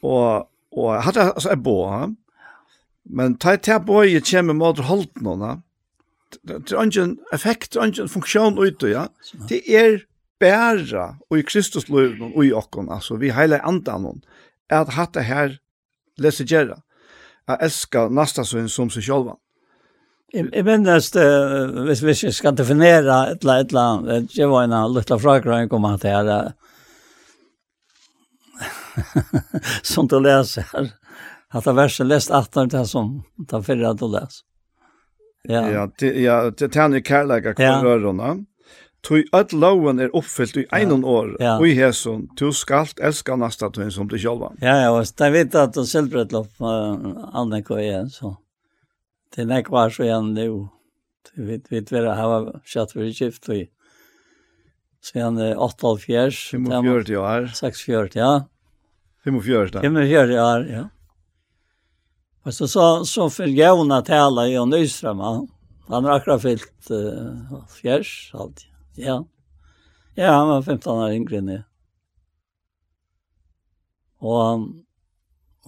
[0.02, 1.78] Og Og jeg hadde altså jeg bo,
[3.06, 5.52] men ta ta bo i kjem mot holden nå.
[6.42, 9.08] Det er ingen effekt, det er ingen funksjon ute, ja.
[9.50, 10.02] Det er
[10.42, 14.24] bæra og i Kristus løv og i okkon, altså vi heile andan hon,
[14.70, 15.60] at hatt det her
[16.18, 16.82] lese gjerra,
[17.48, 19.40] at elska nasta søyn som seg sjolvan.
[20.34, 21.26] Jeg minnes det,
[21.86, 26.16] hvis vi skal definere et eller annet, det var en liten fragrøyng om at det
[26.16, 26.54] her,
[29.82, 30.92] som du läser här.
[31.50, 34.46] Att det versen läst attan det som tar förra att du läser.
[35.44, 38.38] Ja, ja, det, ja, det tänner kärleka kvar rörorna.
[39.04, 41.58] Tui at loven er uppfyllt i einon år, ja.
[41.58, 44.54] og i hesson, tu skalt elska nasta tuin som du sjálva.
[44.62, 46.96] Ja, ja, og jeg vet at du selvbrett lopp uh,
[47.36, 48.38] Anneko igjen, så
[49.36, 50.48] det er nek var så igjen nu.
[51.28, 53.68] Du vet, vet vi det, her var kjatt vi skift, og
[55.04, 56.40] sen 8 av fjers.
[56.56, 57.52] 45 år.
[57.60, 58.32] 6 fjers, ja.
[59.24, 60.90] 45 45 år, ja.
[62.44, 65.20] Och så så så följde hon tala i Nyström.
[65.88, 68.68] Han har akkurat fyllt uh, fjärs alltid.
[68.96, 69.26] Ja.
[70.16, 71.64] Ja, han var 15 år yngre än jag.
[74.20, 74.60] Och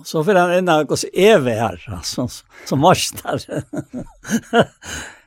[0.03, 2.28] så får han en av oss evig här, alltså,
[2.66, 3.41] som marsnar.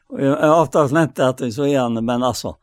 [0.08, 2.56] och jag har ofta nämnt det att så är men alltså,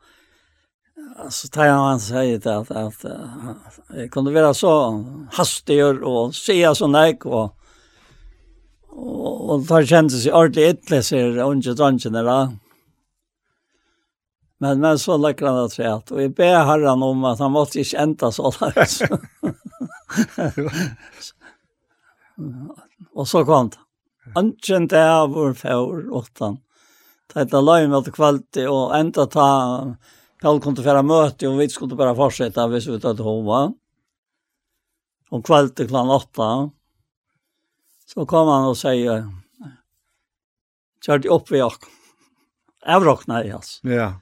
[1.18, 6.74] alltså tar jag han säger att, att, att jag kunde vara så hastig och säga
[6.74, 7.56] så näk och
[8.96, 12.48] och, och tar kändes sig ordentligt ytterligare ser unge dronjen där.
[14.58, 17.52] Men men så läcker han att säga att och jag ber herran om att han
[17.52, 18.74] måste inte ända så där.
[23.14, 23.76] och så kom det.
[24.34, 26.58] Anchen där var för åttan.
[27.32, 29.96] Det är lime att kvalitet och ända ta
[30.46, 33.72] Karl kom till förra möte och vi skulle bara fortsätta vi skulle ta till hova.
[35.28, 36.70] Om kvällte klockan åtta.
[38.06, 39.32] Så kom han och säger
[41.06, 41.84] Kjørt upp vi och
[42.86, 43.80] avrocknar i oss.
[43.82, 44.20] Ja.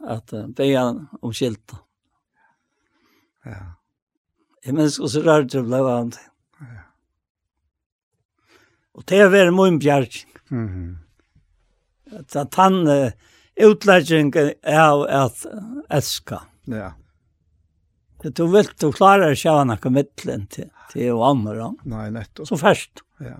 [0.00, 0.76] Att det
[1.20, 1.72] om skilt.
[3.44, 3.72] Ja.
[4.62, 6.12] Jag minns och så rörde det blev han.
[6.58, 6.66] Ja.
[8.92, 10.26] Och det är väl min bjärk.
[10.50, 12.38] Mm -hmm.
[12.38, 12.86] Att han
[13.56, 14.32] utlegging
[14.66, 15.46] av at
[15.88, 16.42] elska.
[16.64, 16.92] Ja.
[18.22, 21.72] Det Du vil du klarer sig av noe mittlen til, til å andre.
[21.84, 22.48] Nei, nettopp.
[22.48, 23.02] Så først.
[23.20, 23.36] Ja.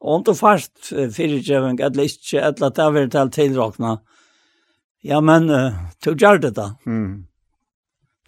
[0.00, 3.98] Og om du først fast fyrtjävning eller ikke, eller att det vill til tillrakna.
[5.02, 5.72] Ja, men uh,
[6.04, 6.74] du gjør det da.
[6.86, 7.26] Mm.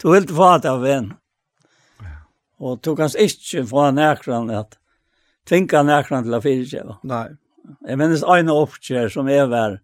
[0.02, 1.14] Du vil få det av en.
[2.00, 2.16] Ja.
[2.58, 4.78] Och du kan ikke få näkran at
[5.48, 6.98] tvinga näkran till att fyrtjäva.
[7.02, 7.36] Nei.
[7.86, 9.78] Jeg minnes en oppkjør som är väl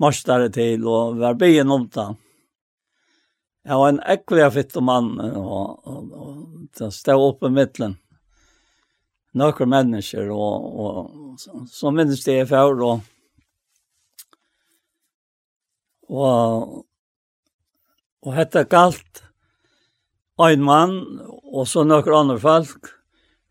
[0.00, 2.08] mastare til og var byen om det.
[3.68, 6.36] Jeg var en ekkelig fitte mann, og, og, og,
[6.80, 7.98] og stod oppe i midtelen.
[9.36, 13.02] Nøkker mennesker, og, og så, så minnes det jeg før, og,
[16.08, 16.80] og,
[18.24, 19.22] og hette galt
[20.48, 20.96] en mann,
[21.52, 22.90] og så nøkker andre folk,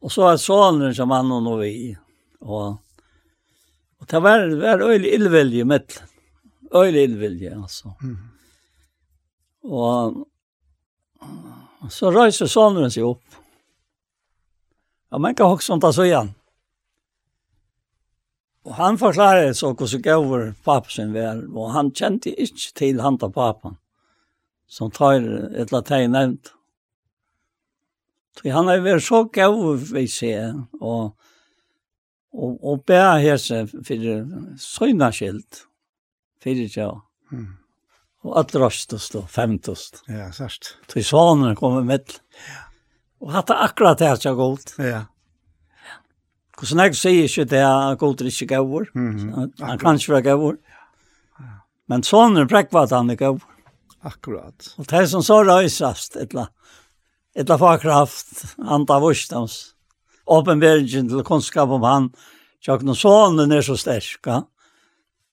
[0.01, 1.93] og så er sonen som han og vi,
[2.41, 2.79] og,
[3.99, 5.99] og det var, var øyelig illvilje i
[6.76, 7.93] øyelig innvilje, altså.
[8.01, 8.17] Mm.
[9.63, 10.26] Og
[11.89, 13.24] så reiser sonen seg opp.
[15.09, 16.36] Ja, men kan også ta så igjen.
[18.67, 23.17] Og han forklarer så hvordan gaver pappa sin var, og han kjente ikke til han
[23.17, 23.74] til pappa,
[24.67, 26.51] som tar et eller latein nevnt.
[28.38, 31.15] Så han har vært så gaver vi ser, og,
[32.32, 34.05] og, og bærer hese for
[34.61, 35.65] søgnaskilt
[36.43, 36.89] fyrir tjá.
[37.31, 37.53] Mm.
[38.27, 40.01] Og allrastast og femtast.
[40.11, 40.73] Ja, sørst.
[40.91, 42.17] Til svanen kommer med.
[42.47, 42.65] Ja.
[43.23, 44.73] Og hatt akkurat det så godt.
[44.79, 45.05] Ja.
[46.59, 48.89] Hvordan jeg sier ikke det er godt er ikke gavur.
[48.95, 50.57] Han kan ikke være gavur.
[51.87, 53.47] Men svanen prekva at han er gavur.
[54.03, 54.73] Akkurat.
[54.79, 56.47] Og det som så røysast, etla,
[57.35, 59.75] etla kraft anda vursdams,
[60.27, 62.07] åpenbergen til kunnskap om han,
[62.63, 64.43] tjokken og sånne er så sterska.
[64.43, 64.59] Ja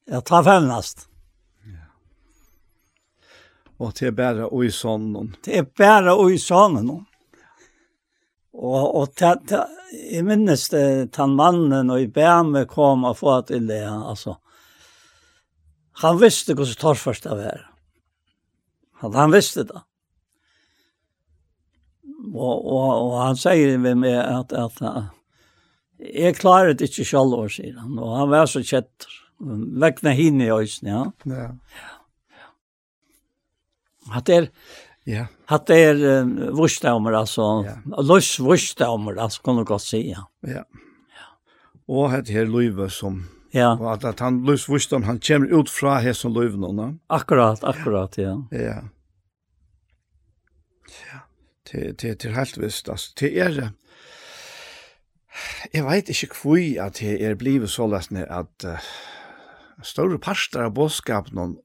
[0.07, 1.09] Jeg tar fennast.
[1.67, 1.87] Ja.
[3.83, 5.11] Og det er bare oi sånn.
[5.43, 6.79] Det er bare oi sånn.
[8.57, 10.85] Og, og ta, ta, jeg minnes det,
[11.17, 14.39] den mannen og i Bæme kom og få at ille, altså.
[16.05, 17.67] Han visste hvordan torrførst det var.
[19.03, 19.83] Han, han visste det.
[22.27, 25.13] Og, og, og han sier ved meg at, at, at
[26.17, 27.97] jeg klarer det ikke selv, sier han.
[27.99, 29.23] Og han var så kjetter.
[29.41, 31.05] Lekna hinne i øysen, ja.
[31.29, 31.51] Ja.
[34.13, 34.49] Hatt er,
[35.07, 35.27] ja.
[35.51, 37.77] hatt er uh, vursdommer, altså, ja.
[38.07, 40.25] løs vursdommer, altså, kan du godt si, ja.
[40.47, 40.65] Ja.
[41.89, 43.25] Og hatt her løyve som,
[43.55, 43.75] ja.
[43.75, 48.19] og at, at han løs vursdaumer, han kommer ut fra hesen løyve nå, Akkurat, akkurat,
[48.19, 48.37] ja.
[48.53, 48.81] Ja.
[51.07, 51.21] Ja.
[51.67, 53.71] Til, til, til helt visst, altså, til er det,
[55.75, 58.79] Jeg vet ikke hvor at jeg er blivet så løsne at uh,
[59.85, 61.57] større parster av bådskapen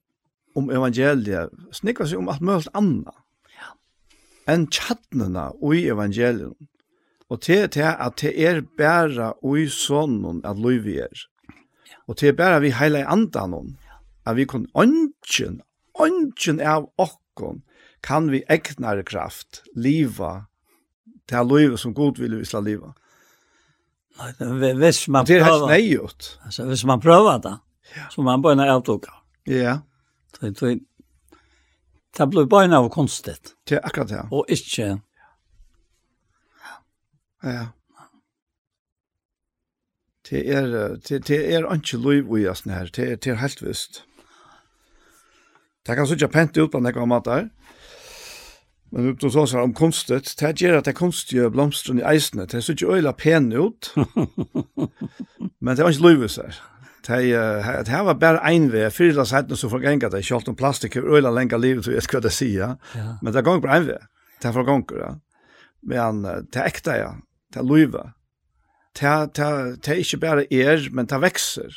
[0.58, 3.16] om evangeliet snikker seg om alt mulig annet
[3.56, 3.72] ja.
[4.52, 6.56] enn tjattnene i evangeliet.
[7.32, 11.26] Og til til at det er bare i sånn at lov er.
[12.04, 13.76] Og til bare vi heile andan
[14.26, 15.62] at vi kan ønsken,
[16.00, 17.62] ønsken av okkon,
[18.02, 20.44] kan vi egnare kraft, liva,
[21.30, 22.92] til livet som god vil vi skal liva.
[24.12, 25.26] Hvis man prøver...
[25.26, 26.30] Det er helt nøyot.
[26.44, 27.54] Altså, hvis man prøver det,
[28.10, 29.04] som man bara avtog.
[29.44, 29.80] Ja.
[30.40, 30.80] Så det
[32.18, 33.54] det blir bara av konstigt.
[33.68, 34.28] Det er akkurat det.
[34.30, 35.00] Og inte.
[37.42, 37.66] Ja.
[40.30, 43.62] Det er det det är inte lov i oss när det er det er helt
[43.62, 44.04] visst.
[45.86, 47.48] Det kan sånn pent ut på nekka mat der.
[48.92, 52.62] Men upp til sånn om konstet, det ger att det konstige blomstrene i eisene, det
[52.62, 53.94] ser ju øyla pen ut.
[55.58, 56.71] men det var inte løyvis här.
[57.06, 58.92] Det här var bara en väg.
[58.92, 60.22] Fyra dagar sedan så folk ängade det.
[60.22, 62.78] Kjallt om plastik över öjla länga livet så jag ska det säga.
[63.22, 63.98] Men det går på en väg.
[64.42, 64.98] Det får gånger.
[64.98, 65.20] Ja.
[65.82, 67.16] Men det är äkta, ja.
[67.52, 68.12] Det är löjva.
[69.00, 71.72] Det är inte bara er, men det växer.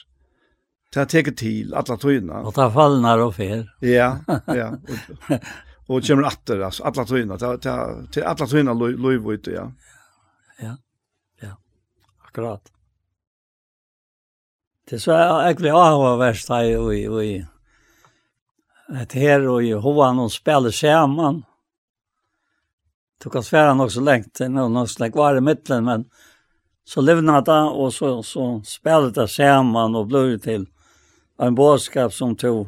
[0.94, 2.34] Det har tagit till alla tøyna.
[2.40, 3.70] Och det fallnar och fel.
[3.80, 4.78] Ja, ja.
[5.88, 7.38] Och kommer åter, alltså alla tøyna.
[7.38, 9.72] Det är alla tøyna löjva ute, ja.
[10.60, 10.78] Ja,
[11.42, 11.58] ja.
[12.28, 12.72] Akkurat.
[14.90, 16.94] Det så er egentlig ahva verst her og
[17.26, 17.40] i
[19.02, 21.42] et her og i hovan og spiller sammen.
[23.24, 26.06] Du kan svære nok så lengt, det er nok så lengt var i midten, men
[26.86, 30.68] så levna det og så, så spiller det sammen og blir til
[31.42, 32.68] en bådskap som tog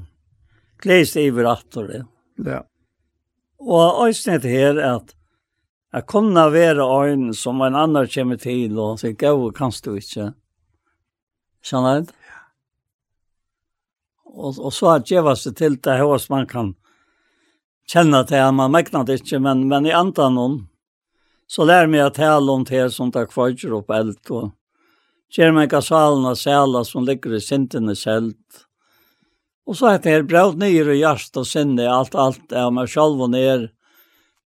[0.81, 2.01] gledes i vrattor det.
[2.45, 2.63] Ja.
[3.61, 5.13] Og øyne til her at
[5.93, 10.31] jeg kunne være øyne som en annen kommer til og sier, gå, kan du ikke.
[10.33, 10.46] Ja
[11.65, 12.11] Skjønner du?
[12.27, 12.41] Ja.
[14.37, 16.75] Og, og så har djevast det til det hos man kan
[17.87, 20.57] kjenne til at man mekner det ikke, men, men i andre noen,
[21.47, 24.51] så lær meg at tale om det som det kvarger opp eld, og
[25.31, 28.35] gjør meg av salen og selen som ligger i sintene selv.
[29.67, 32.91] Og så er det her braut nyr og hjert og sinne, alt, alt er meg
[32.91, 33.69] selv og ned,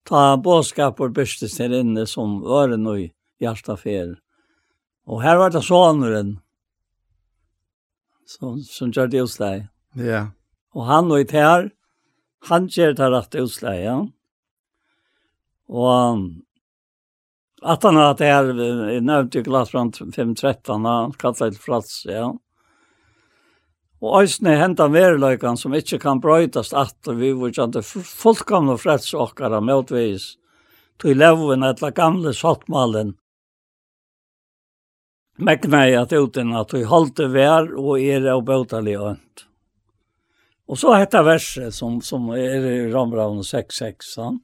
[0.08, 3.02] ta båskap og bystes her inne som øren og
[3.40, 4.14] hjertet fer.
[5.08, 6.38] Og her var det såneren,
[8.31, 9.66] som, som gjør det utslag.
[9.99, 10.28] Ja.
[10.76, 11.70] Og han og i her,
[12.51, 13.97] han gjør det rett utslag, ja.
[15.70, 16.28] Og
[17.61, 18.53] at han har det her,
[18.89, 22.31] jeg nevnte jo glatt fra 5.13, han kallet det frats, ja.
[24.01, 29.61] Og æsne henta verløykan som ikkje kan brøytast atter vi vore kjante fullkomne freds okkara
[29.61, 30.37] motvis.
[31.01, 33.14] til levven etla gamle sottmalen
[35.41, 39.47] mekna i at uten at vi halte vær og er og bøtali ønt.
[40.70, 44.38] Og så hetta verset som, som er i Rambraun 6.6.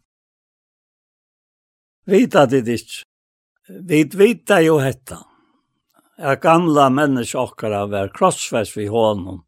[2.07, 3.05] Vita det ikke.
[3.87, 5.21] Vi vita jo hetta.
[6.19, 9.43] Jeg gamla mennesker av var krossfest vi hånden.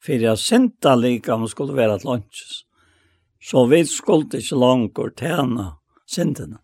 [0.00, 2.64] For jeg synda like om skulle være et lunches.
[3.42, 5.74] Så vi skulle ikke langt tjene
[6.08, 6.58] syndene.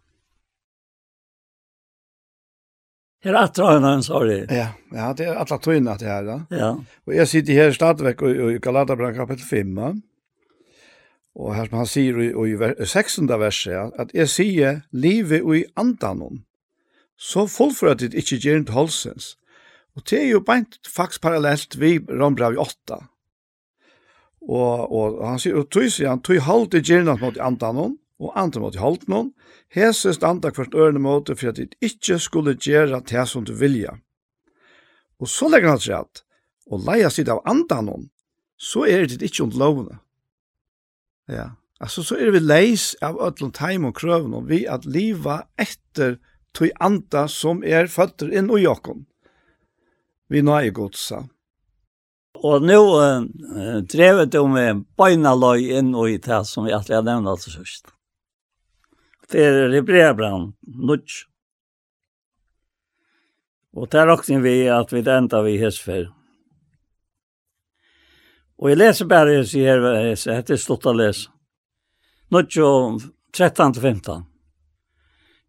[3.27, 4.43] Er det attra henne han sa det?
[4.55, 6.27] Ja, ja det er attra tøyne til her.
[6.27, 6.37] Da.
[6.55, 6.69] Ja.
[7.09, 9.81] Og jeg sitter her stadigvæk i Galaterbrann kapitel 5.
[11.35, 13.27] Og her som han sier i, i, i 16.
[13.29, 16.45] verset, at jeg sier, livet i andanon,
[17.19, 19.35] så fullfører det ikke gjerne til holsens.
[19.97, 23.03] Og det er jo beint faktisk parallelt vi Rombrav i 8.
[24.47, 28.63] Og, og han sier, og tøy sier han, tøy halte gjerne mot andanon, og andre
[28.63, 29.33] måtte holde noen,
[29.73, 33.99] hese standa hvert ørende måte for at de ikke skulle gjøre det som du vilja.
[35.21, 36.23] Og så legger han seg at,
[36.67, 38.09] og leia sitt av andre noen,
[38.57, 39.99] så er det ikke under lovene.
[41.29, 41.51] Ja,
[41.83, 46.17] altså så er vi leis av ødlom teim og krøven og vi at liva etter
[46.57, 49.05] tog anda som er føtter inn i jokken.
[50.33, 51.27] Vi nå er godsa.
[52.37, 56.99] Og nå uh, drevet om med beina løy inn og i det som vi alltid
[56.99, 57.96] har nevnt altså sørst
[59.31, 61.25] for Hebreabran, nudj.
[63.77, 66.07] Og der råkning vi at vi enda vi hesfer.
[68.57, 69.83] Og jeg leser bare jeg sier,
[70.17, 71.29] jeg er stått å lese.
[72.33, 73.03] Nudj og
[73.37, 74.25] 13-15.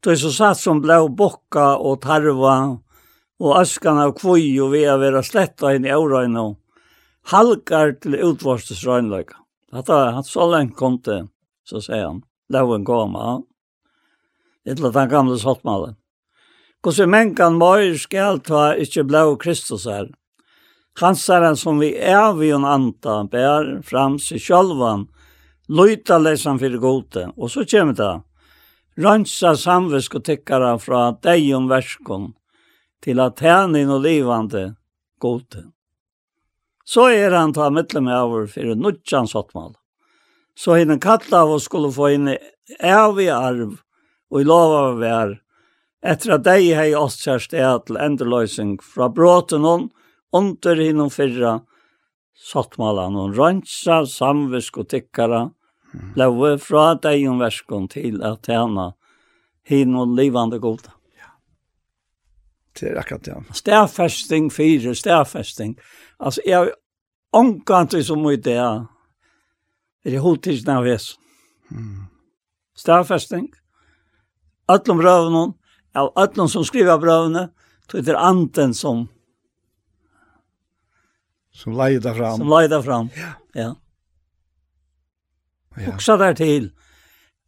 [0.04, 2.78] Då så satt som blå bokka og tarva
[3.40, 6.58] og askan av kvoi og vi er vera sletta inn i årøyne og
[7.32, 9.40] halkar til utvarstes røynløyka.
[9.74, 11.28] Hatta han så lengt kom til,
[11.68, 12.22] så sier han,
[12.54, 13.40] lauen kom, Ja
[14.68, 15.96] eller den gamle sottmalen.
[16.84, 20.10] Hvordan menkan møyr skal ta ikke blå Kristus her.
[20.98, 25.08] Hansaren som vi er vi en anta bær fram seg sjølvan,
[25.70, 28.14] løyta lesan for gode, og så kommer det.
[28.98, 32.32] Rønsa samvisk og tykkara fra deg om verskon,
[33.06, 34.72] til at henne og livande
[35.22, 35.68] gode.
[36.88, 39.76] Så er han ta mittlem over for en nødjan sottmål.
[40.58, 43.76] Så henne kalla av oss skulle få inn evig arv,
[44.32, 45.38] og i lova vær,
[46.04, 49.90] etter at dei hei oss kjær sted til endeløysing fra bråten hon,
[50.36, 51.62] under hinnom fyrra,
[52.38, 55.48] sottmalan hon rønsa, samvisk og tikkara,
[56.16, 58.92] blaue fra dei hon verskon til at tjena
[59.68, 60.94] hinnom livande goda.
[62.78, 63.34] Det er akkurat det.
[63.34, 63.54] Ja.
[63.58, 65.80] Stærfesting fire, stærfesting.
[66.20, 66.76] Altså, jeg
[67.34, 68.86] omkant som mye det, er
[70.06, 71.16] det hodtidsnavis.
[71.74, 72.06] Mm.
[72.78, 73.48] Stærfesting.
[73.50, 73.67] Stærfesting
[74.70, 75.54] öllum brøvene,
[75.96, 77.50] av öllum som skriver brøvene,
[77.88, 79.08] tog det anden som
[81.52, 82.38] Som leida fram.
[82.38, 83.34] Som leida fram, ja.
[83.54, 83.76] ja.
[85.78, 85.94] ja.
[85.94, 86.72] Också där till.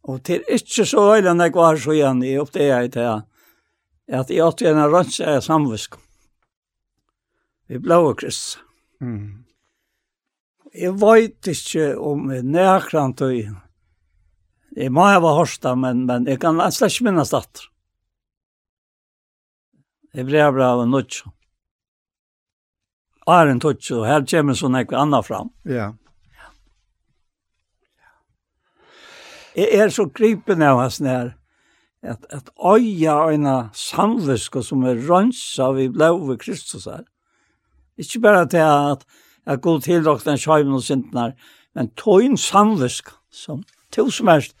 [0.02, 3.20] Och till inte så öjla när går var så igen i upp det jag till
[4.12, 5.94] att jag åt en rönts är samvisk.
[7.66, 8.58] Vi blåa krist.
[9.00, 9.44] Mm.
[10.72, 13.32] Jeg vet inte om näkrant och
[14.76, 17.66] Jeg må ha hørt det, men, men jeg kan slett ikke minnes det.
[20.14, 21.22] Jeg ble bra av en nødt.
[23.30, 25.50] Er en tøtt, og her kommer sånn ikke annet fram.
[25.68, 25.92] Ja.
[29.58, 31.34] Jeg er så gripen av hans nær,
[32.06, 37.02] at, at øya øyne samviske som er rønsa vi ble over Kristus her.
[38.00, 39.04] Ikke bare til at
[39.46, 41.34] jeg går til dere den sjøven og sintene her,
[41.74, 44.56] men tøyn samviske som to som helst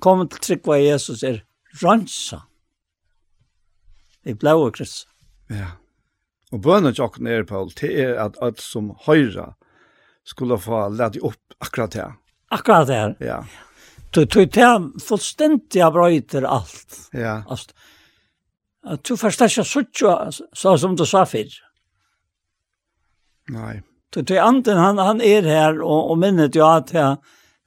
[0.00, 1.42] kommer til Jesus er
[1.82, 2.42] ransa.
[4.24, 5.06] I blåa krets.
[5.48, 5.76] Ja.
[6.52, 9.54] Og bønnen åkken er, Paul, det er at alt som høyre
[10.26, 12.06] skulle få lade opp akkurat det.
[12.50, 13.26] Akkurat det.
[13.26, 13.44] Ja.
[14.10, 17.10] Du tog til fullstendig brøyter alt.
[17.12, 17.42] Ja.
[18.86, 21.50] Att du først ikke så, så som du sa før.
[23.50, 23.82] Nei.
[24.14, 27.16] Du tog anden, han, han er her, og, og minnet jo at jeg,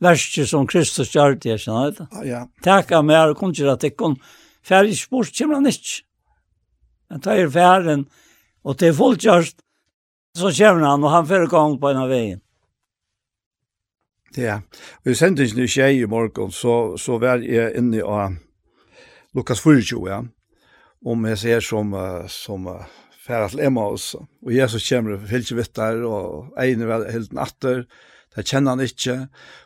[0.03, 2.07] verste som Kristus gjør det, jeg kjenner det.
[2.27, 2.43] Ja.
[2.65, 4.17] Takk av meg, og kun ikke at jeg kun
[4.65, 6.03] ferdig spurt, kommer han ikke.
[7.09, 8.05] Han tar ferden,
[8.63, 9.63] og til folk gjørst,
[10.37, 12.41] så kommer han, og han fører gang på en av veien.
[14.37, 14.59] Ja,
[15.01, 18.29] og i sendingen i Kjei i morgen, så, så var jeg inne i uh,
[19.33, 20.19] Lukas 24, ja,
[21.01, 22.85] om jeg ser som, uh, som uh,
[23.25, 25.25] ferdig til Emmaus, og Jesus kommer og
[25.75, 29.15] der, og egnet vel helt natter, og det kjenner han ikke,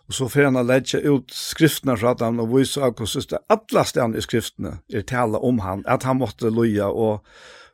[0.07, 3.83] og så får han legge ut skriftene fra han, og vise av hvordan det alle
[3.89, 7.25] stedene i skriftene er tale om han, at han måtte loja, og,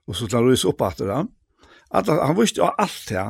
[0.10, 1.22] og så til han røyse opp etter det.
[1.94, 3.28] At han visste jo alt det, ja.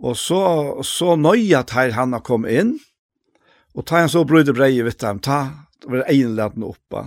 [0.00, 0.42] og så,
[0.84, 2.76] så nøye tar han har kommet inn,
[3.76, 7.06] og tar han så brøyde breie, vidt han, ta, det var egenledende oppe,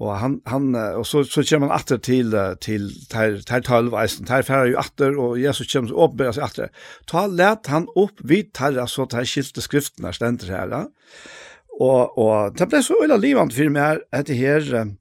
[0.00, 4.26] og han han och så så kommer han åter till till till til 12 eisen
[4.26, 6.68] till färra ju åter och Jesus kommer upp alltså åter.
[7.06, 10.86] Ta lärt han upp vid tarra så tar skilte skrifterna her här.
[11.80, 14.96] Och och det blev så öla livant för mig att det här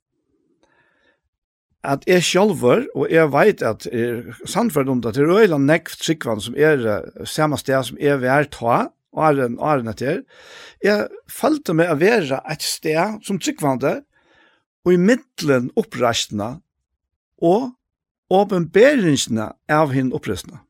[1.83, 5.95] at jeg sjølver, og jeg vet at er sannført om det, det er øyla nekv
[5.97, 10.21] tryggvann som er samme sted som er vær ta, og er en åren etter,
[10.83, 14.01] jeg følte meg å være et sted som tryggvande,
[14.85, 16.55] og i middelen oppreistene
[17.41, 17.71] og
[18.31, 20.61] åpenberingsene av henne oppreistene.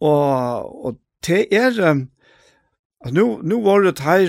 [0.00, 0.96] Og, og
[1.26, 4.24] det er, altså, nu, nu var det her,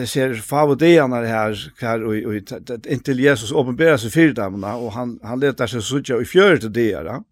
[0.00, 5.16] jeg ser favodeiene her, her og, og, inntil Jesus åpenberer seg fire damene, og han,
[5.24, 7.24] han leter seg suttje i fjøret til det her,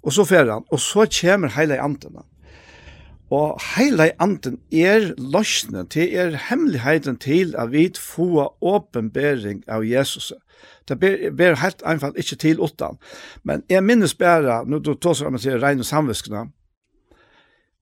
[0.00, 2.26] og så fer han, og så kommer hele antene.
[3.30, 9.84] Og heila i anden er løsnen det er hemmeligheten til at vi får åpenbering av
[9.86, 10.32] Jesus.
[10.88, 12.98] Det ber, ber helt einfalt ikke til åttan.
[13.46, 16.48] Men jeg minnes bare, nå du tar seg om jeg sier regne samviskene,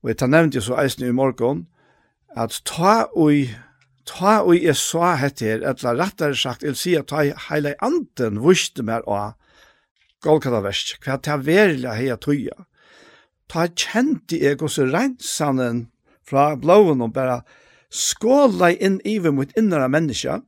[0.03, 1.65] og jeg tar nevnt jo så eisen i morgen,
[2.37, 3.49] at ta og
[4.09, 8.85] ta og jeg så hette her, rettere sagt, jeg at ta heila i anden vuste
[8.85, 9.33] mer av
[10.21, 12.68] Golgata versk, hva ta verla heia tøya
[13.49, 15.87] ta kjente jeg hos reinsanen
[16.29, 17.41] fra blåen og bare
[17.89, 20.45] skåla inn iver mot innere mennesker.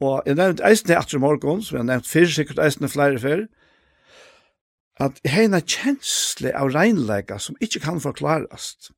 [0.00, 3.44] Og jeg nevnte eisene etter morgen, som jeg nevnte før, sikkert eisene flere før,
[5.00, 8.90] at jeg har en kjensle av regnleika som ikke kan forklarast.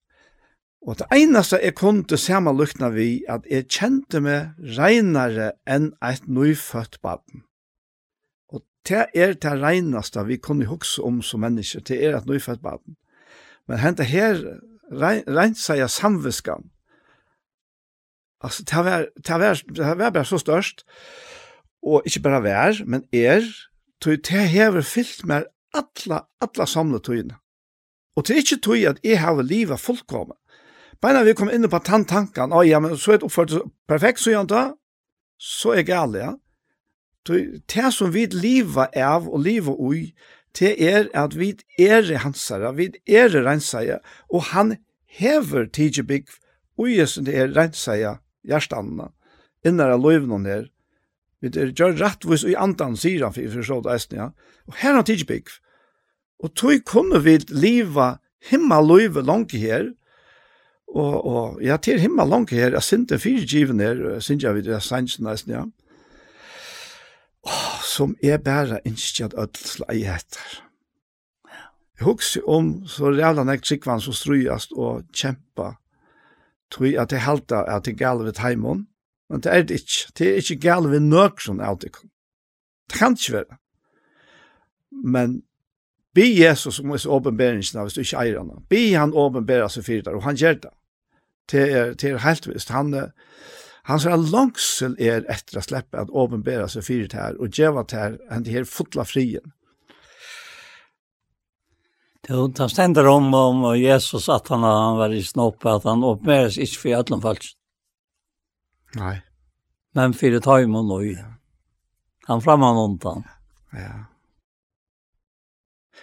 [0.82, 6.26] Og det eneste jeg kunne samme lukna vi, at jeg kjente meg regnere enn et
[6.26, 7.44] nøyfødt baden
[8.88, 12.96] det er det reineste vi kunne huske om som mennesker, det er at nøyfødt baden.
[13.68, 14.40] Men hente her
[14.92, 16.70] rent seg samviskan.
[18.42, 20.82] Altså, det var, det var, det var bare så størst,
[21.82, 23.46] og ikke bare vær, men er,
[24.00, 27.38] tog det hever fyllt med alla, alla samletøyene.
[28.16, 30.36] Og det er ikke tog at jeg har livet fullkommet.
[31.02, 33.54] Beina vi kom inn på tantankan, oh, ja, men så er det oppført
[33.90, 34.64] perfekt, så gjør han da,
[35.38, 36.32] så er gale, ja
[37.26, 40.12] det som vi lever av og lever ui,
[40.58, 46.28] det er at vi er hansare, vi er rensare, og han hever tidsbygg
[46.78, 48.18] ui som det er rensare
[48.48, 49.10] hjertanna,
[49.64, 50.68] innere løyvnene her,
[51.42, 54.28] vi er gjør rettvis i andan, sier han, for så det eisen, ja.
[54.70, 55.50] Og her er tidsbygg.
[56.42, 58.16] Og tog kunne vi liva
[58.50, 59.90] himmel løyve langt her,
[60.92, 64.86] og, og ja, til himmel langt her, jeg synte fyrtgiven her, synte jeg vidt, jeg
[64.86, 65.64] sannsyn eisen, ja
[67.42, 70.62] oh, som er bare ikke ødelsla i etter.
[71.98, 75.74] Jeg husker om så rævla nek tryggvann som strøyast og kjempa,
[76.72, 78.86] tror jeg at jeg halda at det gale ved heimån,
[79.30, 80.12] men det er det ikke.
[80.18, 81.92] Det er ikke gale ved nøkron av det.
[82.90, 83.56] Det kan ikke være.
[85.04, 85.42] Men
[86.14, 88.64] be Jesus om hans åpenberingsna hvis du ikke eier han.
[88.68, 90.72] Be han åpenbera seg fyrir der, og han gjør det.
[91.52, 92.70] Det er, det er helt visst.
[92.70, 92.92] Han,
[93.90, 98.14] Han er langsel er etter å slippe at åpenbæra seg fyrt her og djeva her
[98.30, 99.54] enn det her fotla frien.
[102.22, 106.04] Det er det stender om om Jesus at han, han var i snoppe, at han
[106.06, 107.56] åpenbæres ikke for alle falsk.
[108.94, 109.16] Nei.
[109.98, 111.16] Men for det tar man Han i.
[112.28, 112.40] Han
[112.78, 113.06] ondt.
[113.74, 114.06] Ja.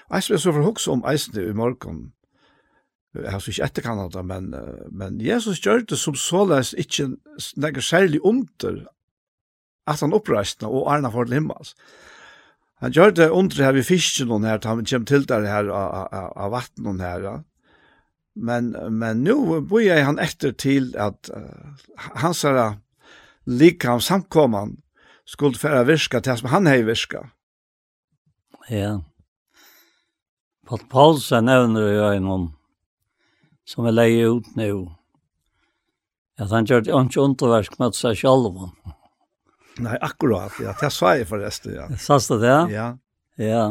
[0.10, 2.10] Jeg spør så for hokse om eisen i morgen.
[3.18, 4.52] Jeg har ikke etterkanna det, men,
[4.94, 7.08] men Jesus gjør det som såleis ikke
[7.58, 8.84] legger særlig under
[9.90, 11.74] at han oppreiste og arna for til himmels.
[12.84, 16.54] Han gjør det under her vi fisker noen her, han kommer til der her av
[16.54, 17.38] vatten noen her, ja.
[18.40, 19.36] Men, men nå
[19.68, 21.74] bor jeg han etter til at uh,
[22.22, 22.78] hans her
[23.50, 24.78] likam samkomman
[25.28, 27.26] skulle færa virka til som han har virka.
[28.70, 29.00] Ja.
[30.70, 32.48] Paul Paulsen nevner jo en om
[33.70, 34.70] som er leie ut nå.
[36.40, 38.64] Ja, han gjør det ikke underverk med seg selv.
[39.80, 40.74] Nei, akkurat, ja.
[40.80, 41.86] Det sa jeg forresten, ja.
[42.00, 42.64] Sast det, ja?
[42.72, 42.88] Ja.
[43.40, 43.66] Ja.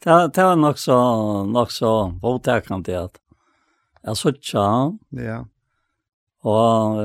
[0.00, 0.98] Det, det var nok så,
[1.44, 1.90] nok så
[2.22, 3.18] påtekende det at
[4.06, 4.94] jeg så ikke han.
[5.16, 5.40] Ja.
[6.48, 7.02] Og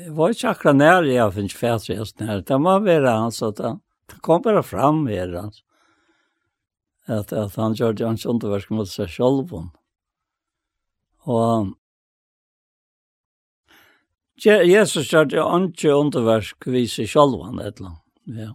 [0.00, 2.42] jeg var ikke akkurat nær jeg finnes fætre hesten her.
[2.42, 3.76] Det må være han, så det,
[4.10, 5.62] det kom bare fram her, altså
[7.08, 9.52] at, at han gjør det hans underverk mot seg selv.
[11.24, 11.72] Og
[14.44, 18.00] Jesus gjør det hans underverk vid seg selv, eller.
[18.24, 18.52] Ja.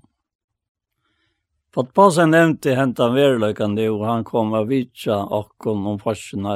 [1.69, 6.47] For på seg nevnte hentet han verløkende, og han kom av vitsa akkurat om farsen.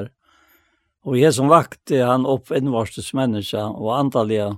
[1.03, 4.49] Og jeg som vakte han opp innvarstes menneske, og antallige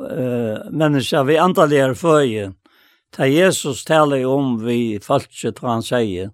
[0.00, 2.50] uh, menneska vi antallige føje
[3.10, 6.30] Ta Jesus talar om vi falske och han säger.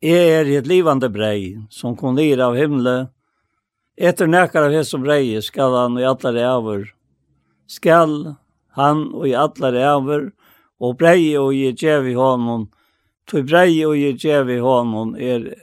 [0.00, 3.08] Jeg är ett livande brei som kom ner av himle.
[3.96, 6.94] Etter näkar av hessom brei skall han i alla räver.
[7.66, 8.34] Skall
[8.68, 10.32] han och i alla räver
[10.78, 12.70] och brei och i djev i honom.
[13.24, 15.54] Tog brei och i djev i honom är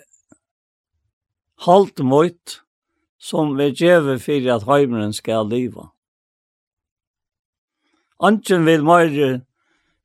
[1.56, 2.62] halt mot
[3.18, 5.90] som vi djev för at heimren skall liva.
[8.18, 9.42] Anken vil meire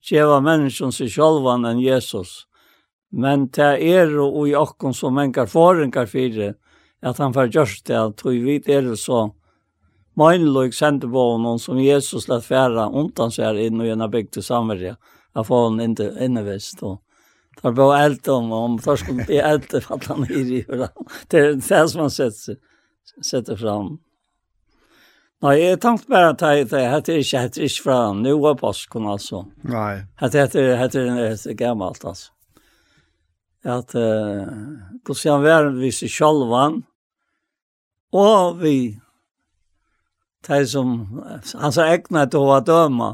[0.07, 2.45] djeva menneskjon seg sjálvan enn Jesus.
[3.11, 6.55] Men det er og i okkon som menkar forengar fyrir
[7.07, 9.29] at han får gjørst det, at vi vet er det så
[10.17, 14.47] møgnløg sendte på noen som Jesus lett færa undan seg inn og gjennom bygd til
[14.47, 14.95] samverja,
[15.37, 16.83] at få hon inte innevist.
[16.83, 17.03] Og
[17.61, 20.91] tar på eld om, om først skulle bli eld, at han er i hurra.
[21.29, 22.59] Det er det som han setter,
[23.21, 23.97] setter fram.
[25.45, 29.43] Nei, jeg tenkte bare at det heter ikke, heter ikke fra Nua Boskon, altså.
[29.68, 30.07] Nei.
[30.20, 32.32] Det heter, heter, heter gammelt, altså.
[33.66, 34.47] At uh,
[35.05, 36.80] hvordan var vi seg sjølvan,
[38.16, 38.76] og vi,
[40.49, 40.93] de som,
[41.61, 43.11] han sa egnet å døme.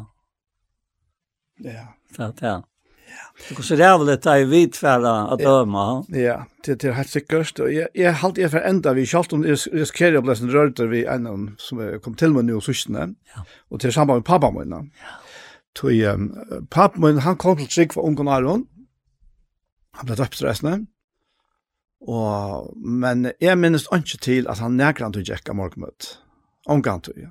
[1.64, 1.88] Ja.
[2.12, 2.58] Det, ja.
[3.48, 6.04] Det så jävligt att vi för att döma.
[6.08, 9.44] Ja, det det har säkert och jag jag har jag för ända vi skall om
[9.44, 13.08] riskerar att bli en vi en som kom till mig nu och sysna.
[13.68, 14.70] Och till samband med pappa min.
[14.70, 14.86] Ja.
[15.80, 16.06] Tui
[16.70, 18.66] pappa min han kom till sig för ungarna Aron.
[19.90, 20.86] Han blev döpt resten.
[22.00, 26.18] Och men jag minns inte till att han nägrant och jäcka morgmöt.
[26.66, 27.28] Omgant ja.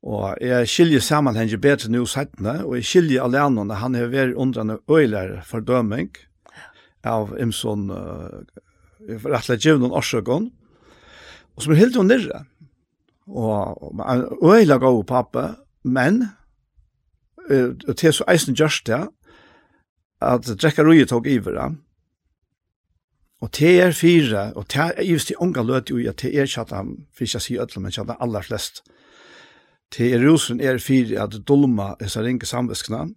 [0.00, 4.38] Og jeg skiljer sammenhengen bedre nå settene, og jeg skiljer alene når han har vært
[4.40, 6.08] undrende øyler fordøming
[7.04, 8.40] av Imson, uh,
[9.04, 10.48] rett og slett givende årsøkken,
[11.56, 12.44] og som er helt jo nirre.
[13.28, 15.46] Og øyler gav pappa,
[15.84, 16.22] men,
[17.50, 19.04] uh, til så eisen gjørst det,
[20.20, 21.70] at drekker røye tok iver det,
[23.40, 26.28] Og te er fire, og te er just i unga løt jo i at te
[26.36, 28.82] er kjata, for ikke å si ødel, men kjata aller flest,
[29.90, 33.08] til er rosen er fyrir at dolma er så ringe samveskna.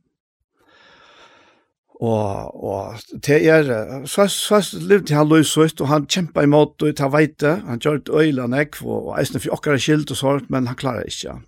[2.04, 3.70] Og, og til er,
[4.10, 8.02] så, så levde han løs ut, og han kjempa imot og ta veite, han gjør
[8.02, 11.38] et øyla nekv, og, og eisne for okkara skilt og sånt, men han klarer ikke,
[11.38, 11.46] han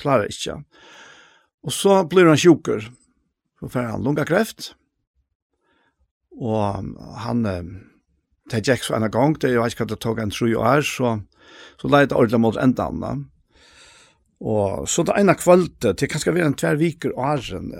[0.00, 0.60] klarer ikke.
[1.66, 2.86] Og så blir han sjuker,
[3.58, 4.72] så får han lunga kreft,
[6.38, 6.94] og
[7.26, 7.44] han,
[8.48, 10.86] det gikk så en gang, det er jo ikke at det tog en tru år,
[10.86, 11.18] så,
[11.82, 13.26] så leide ordentlig mot enda annet.
[14.38, 17.72] Og så det ene kvalitet, det kan skal være en tver viker og æren,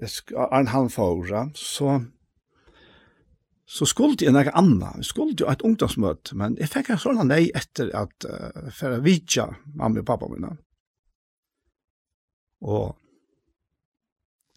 [0.00, 1.98] æren han fåra, så,
[3.68, 7.20] så skulle jeg noe annet, jeg skulle jo et ungdomsmøte, men jeg fikk en sånn
[7.28, 10.54] nei etter at uh, for å vite mamma og pappa mine.
[12.64, 12.96] Og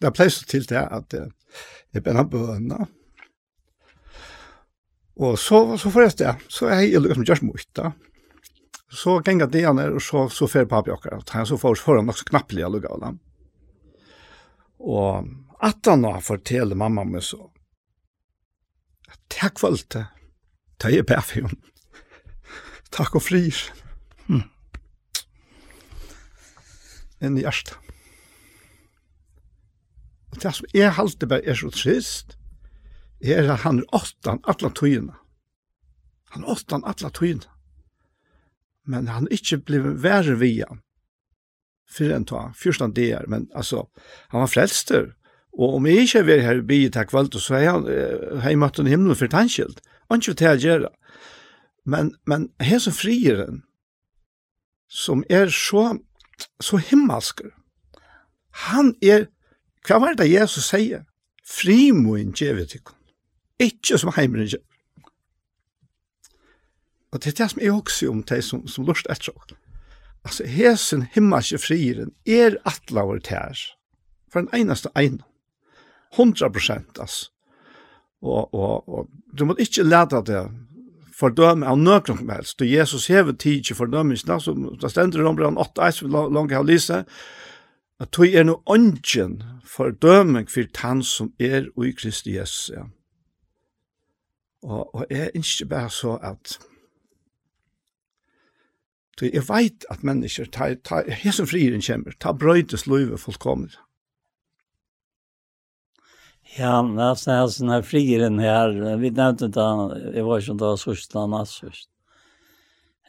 [0.00, 1.28] det ble så til det at uh,
[1.92, 2.86] jeg ble bøna.
[5.20, 7.90] Og så, så forresten, så er jeg liksom gjørs mot det.
[8.90, 12.02] Så gänga det ner och så så för pappa och att han så får för
[12.02, 13.18] något knappliga lugala.
[14.78, 15.24] Och
[15.58, 17.52] att han har fortällt mamma med så.
[19.28, 19.96] Tack för allt.
[20.76, 21.54] Ta ju perfekt.
[22.90, 23.52] Tack och fri.
[24.28, 24.42] Mm.
[27.18, 27.44] En i.
[30.30, 32.36] Och det som är halvt det är så trist
[33.20, 35.14] är han är åttan alla tøyene.
[36.24, 37.59] Han er åttan alla tøyene
[38.86, 40.66] men han ikke blev värre via
[41.90, 43.86] för ta, tag, det där, men alltså
[44.28, 45.14] han var frelster,
[45.52, 47.84] Och om jag inte var her i bygget här kvalt, så er han
[48.40, 49.80] har mött himmelen himmel för tanskilt.
[50.10, 50.88] ikke til å göra.
[51.86, 53.62] Men, men her som frieren
[54.88, 55.98] som är så,
[56.60, 57.50] så himmelsker.
[58.50, 59.26] Han är,
[59.88, 61.04] vad var det Jesus säger?
[61.46, 62.96] Frimoen gjevet ikon.
[63.58, 64.48] Ikke som heimeren
[67.12, 69.56] Og det er det som jeg også om de som, som lurt etter oss.
[70.24, 73.56] Altså, hesen himmelske frieren er atlaver her,
[74.32, 75.24] for en eneste ene.
[76.12, 77.30] 100 prosent, altså.
[78.22, 79.08] Og, og, og
[79.38, 80.42] du må ikke lete det
[81.16, 82.58] fordømme av nøkron som helst.
[82.58, 86.52] Du Jesus hever tid til fordømmelsen, som det stender om brann 8, som vi langt
[86.52, 87.08] har lyset,
[88.00, 92.70] at du er noe ånden fordømming for han som er i Kristi Jesus.
[92.74, 92.86] Ja.
[94.62, 96.58] Og, og jeg ønsker bare så at
[99.20, 103.74] Så jeg vet at mennesker, ta, ta, hesen frieren kommer, ta brøytes løyve fullkomlig.
[106.56, 109.60] Ja, nästan här sådana frieren her, vi nevnte inte
[110.14, 111.84] jeg var ikke da sørst, da eller annars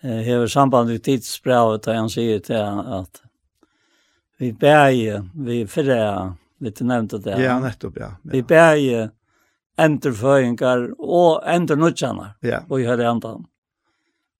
[0.01, 2.59] har samband med tidsbrevet og han sier til
[2.99, 3.21] at
[4.37, 7.39] vi bär vi förra, vi nevnte det.
[7.41, 8.11] Ja, nettopp, ja.
[8.23, 9.09] Vi bär
[9.77, 12.35] enterføyngar og och enternutjanar.
[12.41, 12.63] Ja.
[12.69, 13.45] Og i hörde andan.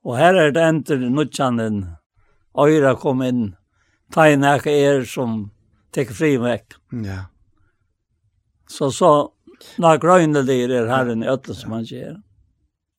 [0.05, 1.83] Og her er det enter nutjanen,
[2.57, 3.51] øyra kom inn,
[4.13, 5.51] ta inn er som
[5.93, 6.79] teker fri vekk.
[7.05, 7.25] Ja.
[8.67, 9.31] Så så,
[9.77, 12.17] na grøyndelir er herren i øtlen som han sier.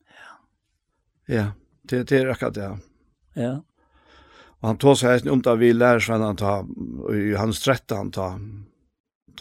[0.06, 0.32] Ja.
[1.28, 1.46] Ja,
[1.88, 2.70] det, det er akkurat det.
[3.34, 3.54] Ja.
[4.62, 6.60] Og han tog seg om da vi lærer seg han ta,
[7.10, 8.36] i hans rette han ta,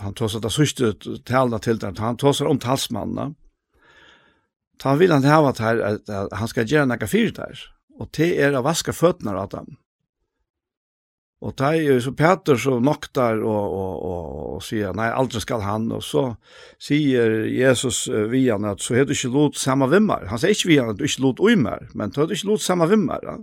[0.02, 0.96] han tog seg da sørste
[1.28, 3.36] talene til det, han tog seg om talsmannene,
[4.82, 7.62] ta vil han hava at, at, at han skal gjøre noe fyrt her,
[8.02, 9.78] og det er å vaske føttene av dem.
[11.42, 14.26] Og det er jo så Peter så noktar og, og, og,
[14.56, 16.28] og sier, nei, aldri skal han, og så
[16.78, 20.28] sier Jesus uh, via han at så er du ikke lot samme vimmer.
[20.30, 22.52] Han sier ikke via han at du ikke lot ui mer, men du er ikke
[22.52, 23.26] lot samme vimmer.
[23.26, 23.40] Ja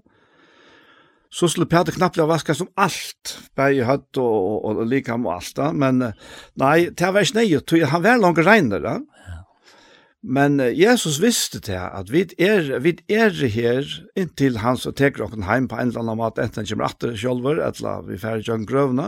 [1.31, 5.13] så skulle Peter knappt ha vasket som alt, bare høtt og, og, og, og like
[5.13, 5.71] ham og alt, da.
[5.77, 6.01] men
[6.61, 8.95] nei, det var ikke nøye, han var langt regner, da.
[9.29, 9.38] Ja.
[10.29, 13.87] Men Jesus visste til at vi er, vi er her
[14.19, 17.63] inntil han som teker oss heim på en eller annen mat, enten kommer atter sjolver,
[17.65, 19.07] eller vi færre gjør grøvna.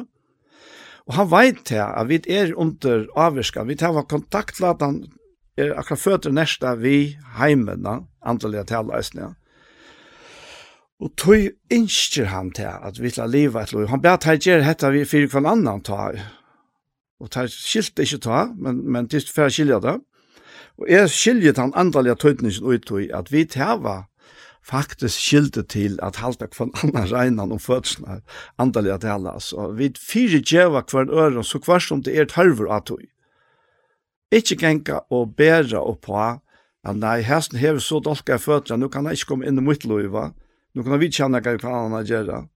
[1.04, 5.02] Og han veit til at vi er under avvirska, vi tar kontakt til at han
[5.60, 7.84] er akkurat føtter neste vi heimen,
[8.24, 9.34] antallet til alle
[11.00, 13.88] Og tog innskjer han til at vi til leve et lov.
[13.88, 16.12] Han ber at han gjør dette vi fyrir kvann annan ta.
[17.20, 19.96] Og tar skilt ikke ta, men, men til for å skilje det.
[20.80, 24.04] Og jeg skiljer den andalige tøytningen ut i at vi tæva
[24.64, 28.20] faktisk skilte til at halte hver annan regnan om fødsene
[28.58, 29.38] andalige tæla.
[29.40, 33.08] Så vi fyre djeva hver øre, så hver som det er tørver av tøy.
[34.32, 38.88] Ikke genka og bæra og på at nei, hesten hever så dolka i fødselen, nå
[38.88, 40.30] kan jeg ikke komme inn i mitt loiva,
[40.74, 42.46] nu kan vi kjenne hva kan han gjøre.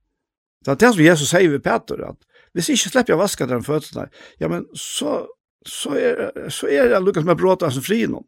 [0.65, 2.17] Det er det som Jesus sier ved Peter, at
[2.55, 5.27] hvis ikke slipper jeg vaska den fødselen, ja, men så
[5.69, 8.23] så er, så er det lukket med bråta som fri nå.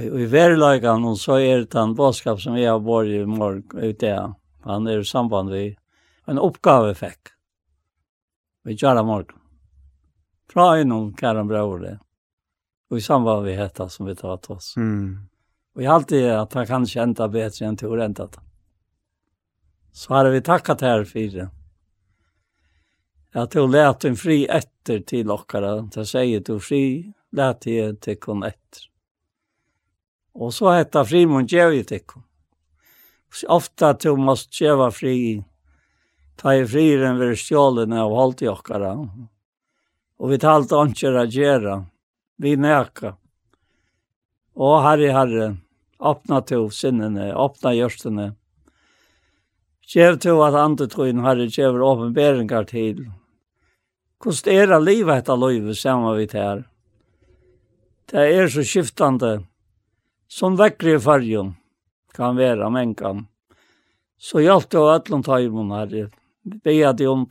[0.00, 4.12] Og i verlagan så er det en bådskap som jeg har vært i morgen ute.
[4.64, 5.76] Han er i samband med
[6.30, 7.32] en oppgave fikk.
[8.64, 9.40] Vi gjør det morgen.
[10.50, 11.96] Fra innom kæren brøver det.
[12.90, 14.74] Og i samband med dette som vi tar til oss.
[14.76, 15.30] Mm.
[15.76, 18.42] Og jeg har alltid at han kan kjente bedre enn til å rente det.
[19.92, 21.48] Så har vi takket her for det
[23.32, 28.16] at du lät en fri etter til okkara, ta säger du fri, lät jeg til
[28.16, 28.88] kon etter.
[30.32, 32.22] Och så heter fri mun gjev ju till kon.
[33.48, 35.44] Ofta du måst geva fri,
[36.36, 39.08] ta i friren vid stjålen av holdt i okkara.
[40.16, 41.84] Och vi talte anker a gjerra,
[42.36, 43.16] vi näka.
[44.54, 45.56] Och herre, herre,
[46.00, 48.34] öppna to sinnene, öppna görstene.
[49.86, 53.06] Gjev to at andre troen herre gjever åpenberingar til,
[54.20, 56.66] Hvordan er det livet etter livet saman vi her.
[58.10, 59.46] Det er så skiftande
[60.28, 61.54] som vekkere i fargen
[62.12, 63.26] kan være menkan.
[64.20, 66.10] Så hjalp det ta ætlund taimun her.
[66.64, 67.24] Bea de om.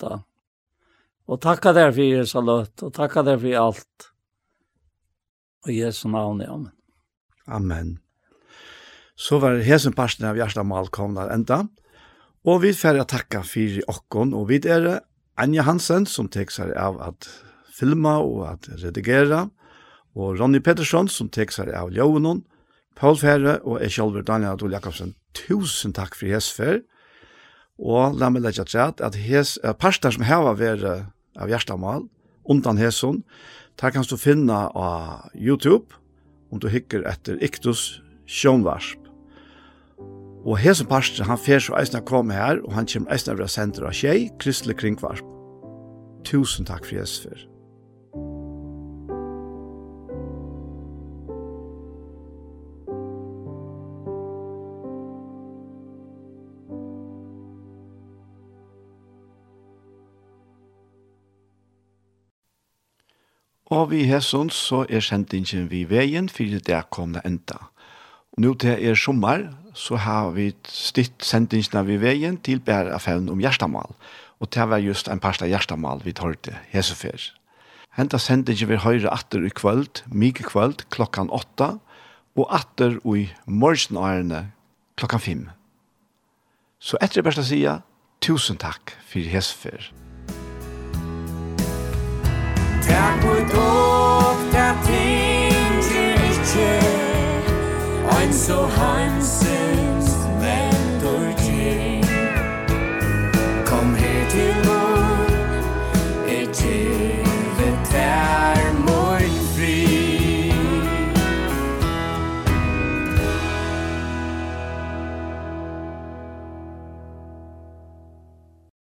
[1.30, 4.10] Og takka der for Jesu løtt, og takka der for alt.
[5.68, 6.72] Og Jesu navn, amen.
[7.46, 8.00] Amen.
[9.16, 11.68] Så var hesen parten av hjertemal komna enda.
[12.48, 15.04] Og vi får takka for okkon, og vi er
[15.40, 17.28] Anja Hansen, som tek seg av at
[17.72, 19.46] filma og at redigera,
[20.20, 22.44] og Ronny Pettersson, som tek seg av Ljøvenon,
[23.00, 26.82] Paul Ferre og jeg selv, Daniel Adol Jakobsen, tusen takk for hesfer,
[27.80, 30.84] og la meg legge til at hes, uh, parster som heva vært
[31.40, 32.10] av Gjerstamal,
[32.50, 33.24] undan hesson,
[33.80, 35.96] der kan du finne av YouTube,
[36.52, 39.09] om du hikker etter Iktus Sjønvarsp.
[40.46, 43.84] Og hesen parster, han fer så eisne komme her, og han kommer eisne av senter
[43.84, 45.26] av tjei, Kristelig Kringvarp.
[46.24, 47.50] Tusen takk for Jesus for.
[63.70, 67.68] Og vi hesson så er sendingen vi veien, for det er kommet enda.
[68.40, 69.44] Nå til er sommer,
[69.80, 73.94] så har vi stitt sendingen av vegen til bæreaffæren om Gjerstamal.
[74.40, 77.32] Og det var just en parst av Gjerstamal vi tar til Hesefer.
[77.96, 81.78] Henta sendingen vi høyre atter i kvöld, mye kvöld, klokkan åtta,
[82.36, 84.52] og atter i morgenårene
[85.00, 85.48] klokkan fem.
[86.80, 87.80] Så etter det beste sida,
[88.22, 89.92] tusen takk for Hesefer.
[92.84, 96.72] Takk for dog, takk ting til ikke,
[98.16, 99.49] ein so hansen.